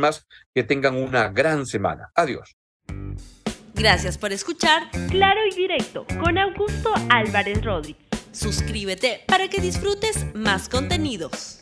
que 0.54 0.62
tengan 0.62 0.96
una 0.96 1.28
gran 1.28 1.66
semana. 1.66 2.10
Adiós. 2.14 2.56
Gracias 3.74 4.18
por 4.18 4.32
escuchar 4.32 4.90
Claro 5.10 5.40
y 5.50 5.54
Directo 5.54 6.06
con 6.18 6.38
Augusto 6.38 6.92
Álvarez 7.10 7.62
Rodríguez. 7.64 8.02
Suscríbete 8.32 9.22
para 9.26 9.48
que 9.48 9.60
disfrutes 9.60 10.26
más 10.34 10.68
contenidos. 10.68 11.58